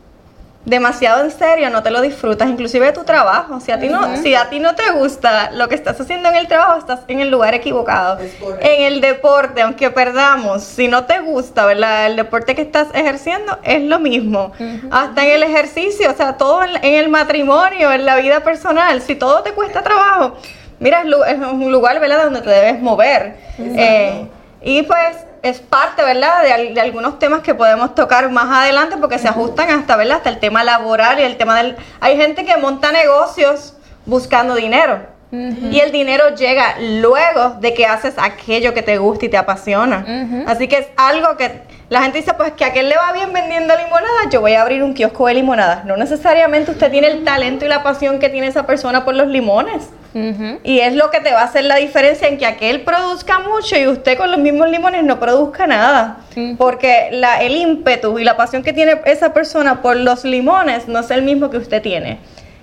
demasiado 0.64 1.22
en 1.24 1.30
serio, 1.30 1.68
no 1.68 1.82
te 1.82 1.90
lo 1.90 2.00
disfrutas, 2.00 2.48
inclusive 2.48 2.90
tu 2.92 3.04
trabajo. 3.04 3.60
Si 3.60 3.70
a 3.70 3.78
ti 3.78 3.90
no, 3.90 4.16
si 4.16 4.34
a 4.34 4.48
ti 4.48 4.60
no 4.60 4.74
te 4.74 4.92
gusta 4.92 5.50
lo 5.50 5.68
que 5.68 5.74
estás 5.74 6.00
haciendo 6.00 6.30
en 6.30 6.36
el 6.36 6.48
trabajo, 6.48 6.78
estás 6.78 7.00
en 7.08 7.20
el 7.20 7.30
lugar 7.30 7.52
equivocado. 7.54 8.18
En 8.60 8.84
el 8.84 9.02
deporte, 9.02 9.60
aunque 9.60 9.90
perdamos, 9.90 10.62
si 10.62 10.88
no 10.88 11.04
te 11.04 11.18
gusta, 11.18 11.66
¿verdad? 11.66 12.06
El 12.06 12.16
deporte 12.16 12.54
que 12.54 12.62
estás 12.62 12.88
ejerciendo 12.94 13.58
es 13.62 13.82
lo 13.82 13.98
mismo. 13.98 14.52
Hasta 14.90 15.26
en 15.26 15.32
el 15.32 15.42
ejercicio, 15.42 16.10
o 16.10 16.14
sea, 16.14 16.38
todo 16.38 16.64
en, 16.64 16.82
en 16.82 16.94
el 16.94 17.10
matrimonio, 17.10 17.92
en 17.92 18.06
la 18.06 18.16
vida 18.16 18.40
personal, 18.40 19.02
si 19.02 19.16
todo 19.16 19.42
te 19.42 19.52
cuesta 19.52 19.82
trabajo, 19.82 20.32
mira, 20.80 21.02
es 21.02 21.38
un 21.38 21.70
lugar, 21.70 22.00
¿verdad?, 22.00 22.24
donde 22.24 22.40
te 22.40 22.48
debes 22.48 22.80
mover. 22.80 23.36
Eh, 23.58 24.26
y 24.62 24.82
pues 24.82 25.27
es 25.42 25.60
parte, 25.60 26.02
¿verdad?, 26.02 26.42
de, 26.42 26.74
de 26.74 26.80
algunos 26.80 27.18
temas 27.18 27.42
que 27.42 27.54
podemos 27.54 27.94
tocar 27.94 28.30
más 28.30 28.50
adelante 28.50 28.96
porque 28.96 29.18
se 29.18 29.28
ajustan 29.28 29.70
hasta, 29.70 29.96
¿verdad?, 29.96 30.18
hasta 30.18 30.30
el 30.30 30.38
tema 30.38 30.64
laboral 30.64 31.18
y 31.20 31.22
el 31.22 31.36
tema 31.36 31.56
del... 31.56 31.76
Hay 32.00 32.16
gente 32.16 32.44
que 32.44 32.56
monta 32.56 32.92
negocios 32.92 33.74
buscando 34.06 34.54
dinero. 34.54 35.18
Y 35.30 35.80
el 35.80 35.92
dinero 35.92 36.34
llega 36.34 36.76
luego 36.80 37.56
de 37.60 37.74
que 37.74 37.84
haces 37.84 38.14
aquello 38.16 38.72
que 38.72 38.80
te 38.80 38.96
gusta 38.96 39.26
y 39.26 39.28
te 39.28 39.36
apasiona. 39.36 40.44
Así 40.46 40.68
que 40.68 40.78
es 40.78 40.86
algo 40.96 41.36
que 41.36 41.60
la 41.90 42.00
gente 42.00 42.18
dice, 42.18 42.32
pues 42.32 42.52
que 42.52 42.64
a 42.64 42.68
aquel 42.68 42.88
le 42.88 42.96
va 42.96 43.12
bien 43.12 43.32
vendiendo 43.34 43.76
limonadas, 43.76 44.28
yo 44.30 44.40
voy 44.40 44.54
a 44.54 44.62
abrir 44.62 44.82
un 44.82 44.94
kiosco 44.94 45.26
de 45.26 45.34
limonadas. 45.34 45.84
No 45.84 45.98
necesariamente 45.98 46.70
usted 46.70 46.90
tiene 46.90 47.08
el 47.08 47.24
talento 47.24 47.66
y 47.66 47.68
la 47.68 47.82
pasión 47.82 48.18
que 48.18 48.30
tiene 48.30 48.46
esa 48.46 48.64
persona 48.64 49.04
por 49.04 49.14
los 49.14 49.26
limones. 49.28 49.90
Y 50.14 50.80
es 50.80 50.94
lo 50.94 51.10
que 51.10 51.20
te 51.20 51.32
va 51.32 51.42
a 51.42 51.44
hacer 51.44 51.64
la 51.64 51.76
diferencia 51.76 52.28
en 52.28 52.38
que 52.38 52.46
aquel 52.46 52.80
produzca 52.80 53.40
mucho 53.40 53.76
y 53.76 53.86
usted 53.86 54.16
con 54.16 54.30
los 54.30 54.40
mismos 54.40 54.68
limones 54.70 55.04
no 55.04 55.20
produzca 55.20 55.66
nada. 55.66 56.18
Porque 56.56 57.08
la, 57.12 57.42
el 57.42 57.56
ímpetu 57.56 58.18
y 58.18 58.24
la 58.24 58.36
pasión 58.36 58.62
que 58.62 58.72
tiene 58.72 59.00
esa 59.04 59.32
persona 59.32 59.82
por 59.82 59.96
los 59.96 60.24
limones 60.24 60.88
no 60.88 61.00
es 61.00 61.10
el 61.10 61.22
mismo 61.22 61.50
que 61.50 61.58
usted 61.58 61.82
tiene. 61.82 62.18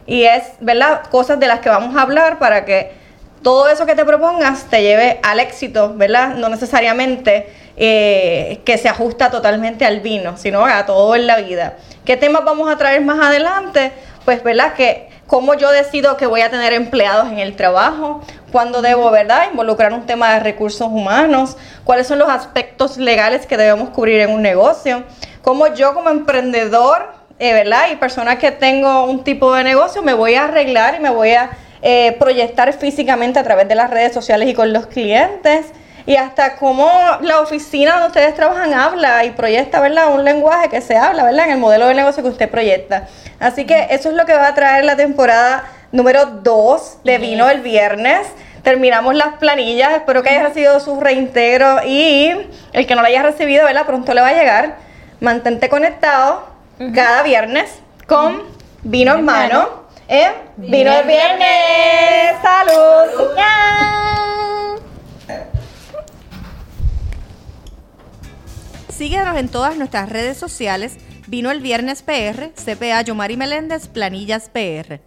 Y 0.08 0.23
es, 0.23 0.43
¿verdad? 0.60 1.03
Cosas 1.10 1.39
de 1.39 1.47
las 1.47 1.60
que 1.60 1.69
vamos 1.69 1.95
a 1.95 2.01
hablar 2.01 2.39
para 2.39 2.65
que 2.65 2.91
todo 3.41 3.67
eso 3.69 3.86
que 3.86 3.95
te 3.95 4.05
propongas 4.05 4.65
te 4.65 4.81
lleve 4.81 5.19
al 5.21 5.39
éxito, 5.39 5.93
¿verdad? 5.95 6.36
No 6.36 6.49
necesariamente 6.49 7.47
eh, 7.77 8.62
que 8.65 8.77
se 8.77 8.89
ajusta 8.89 9.29
totalmente 9.29 9.86
al 9.86 9.99
vino, 9.99 10.36
sino 10.38 10.65
a 10.65 10.86
todo 10.86 11.15
en 11.15 11.27
la 11.27 11.38
vida. 11.38 11.75
¿Qué 12.05 12.17
temas 12.17 12.43
vamos 12.43 12.71
a 12.71 12.77
traer 12.77 13.01
más 13.01 13.19
adelante? 13.19 13.91
Pues, 14.25 14.41
¿verdad? 14.43 14.73
Que 14.73 15.10
cómo 15.27 15.53
yo 15.55 15.71
decido 15.71 16.17
que 16.17 16.27
voy 16.27 16.41
a 16.41 16.49
tener 16.49 16.73
empleados 16.73 17.31
en 17.31 17.39
el 17.39 17.55
trabajo, 17.55 18.21
cuándo 18.51 18.81
debo, 18.81 19.09
¿verdad?, 19.11 19.47
involucrar 19.51 19.93
un 19.93 20.05
tema 20.05 20.33
de 20.33 20.39
recursos 20.39 20.88
humanos, 20.89 21.57
cuáles 21.83 22.07
son 22.07 22.19
los 22.19 22.29
aspectos 22.29 22.97
legales 22.97 23.45
que 23.45 23.57
debemos 23.57 23.89
cubrir 23.89 24.21
en 24.21 24.31
un 24.31 24.41
negocio, 24.41 25.03
cómo 25.41 25.73
yo 25.73 25.93
como 25.93 26.09
emprendedor, 26.09 27.13
eh, 27.39 27.53
¿verdad?, 27.53 27.88
y 27.91 27.95
persona 27.95 28.38
que 28.38 28.51
tengo 28.51 29.05
un 29.05 29.23
tipo 29.23 29.53
de 29.53 29.63
negocio, 29.63 30.03
me 30.03 30.13
voy 30.13 30.35
a 30.35 30.45
arreglar 30.45 30.95
y 30.95 30.99
me 30.99 31.09
voy 31.09 31.31
a 31.31 31.51
eh, 31.81 32.15
proyectar 32.19 32.71
físicamente 32.73 33.39
a 33.39 33.43
través 33.43 33.67
de 33.67 33.75
las 33.75 33.89
redes 33.89 34.13
sociales 34.13 34.49
y 34.49 34.53
con 34.53 34.73
los 34.73 34.88
clientes. 34.88 35.67
Y 36.05 36.15
hasta 36.17 36.55
cómo 36.57 36.89
la 37.21 37.39
oficina 37.39 37.93
donde 37.93 38.07
ustedes 38.07 38.35
trabajan 38.35 38.73
habla 38.73 39.25
y 39.25 39.31
proyecta, 39.31 39.79
¿verdad? 39.79 40.13
Un 40.13 40.23
lenguaje 40.23 40.69
que 40.69 40.81
se 40.81 40.95
habla, 40.95 41.23
¿verdad? 41.23 41.45
En 41.45 41.53
el 41.53 41.57
modelo 41.57 41.87
de 41.87 41.95
negocio 41.95 42.21
que 42.21 42.29
usted 42.29 42.49
proyecta. 42.49 43.07
Así 43.39 43.65
que 43.65 43.87
eso 43.89 44.09
es 44.09 44.15
lo 44.15 44.25
que 44.25 44.33
va 44.33 44.47
a 44.47 44.53
traer 44.53 44.85
la 44.85 44.95
temporada 44.95 45.63
número 45.91 46.25
2 46.25 46.99
de 47.03 47.17
Vino 47.17 47.49
el 47.49 47.61
Viernes. 47.61 48.27
Terminamos 48.61 49.15
las 49.15 49.35
planillas, 49.37 49.91
espero 49.93 50.21
que 50.21 50.29
haya 50.29 50.43
recibido 50.43 50.79
su 50.79 50.99
reintegro 50.99 51.81
y 51.85 52.31
el 52.73 52.87
que 52.87 52.95
no 52.95 53.01
lo 53.01 53.07
haya 53.07 53.23
recibido, 53.23 53.65
¿verdad? 53.65 53.85
Pronto 53.85 54.13
le 54.13 54.21
va 54.21 54.27
a 54.27 54.33
llegar. 54.33 54.77
Mantente 55.19 55.69
conectado 55.69 56.47
cada 56.93 57.23
viernes 57.23 57.79
con 58.07 58.43
Vino 58.83 59.15
en 59.15 59.25
Mano. 59.25 59.85
¿eh? 60.07 60.31
Vino 60.57 60.91
el 60.91 61.07
Viernes. 61.07 62.35
¡Salud! 62.41 63.35
Síguenos 68.97 69.36
en 69.36 69.49
todas 69.49 69.75
nuestras 69.75 70.08
redes 70.08 70.38
sociales. 70.38 70.95
Vino 71.27 71.51
el 71.51 71.60
Viernes 71.60 72.01
PR, 72.01 72.53
CPA 72.53 73.01
Yomari 73.01 73.36
Meléndez, 73.36 73.89
Planillas 73.89 74.49
PR. 74.49 75.01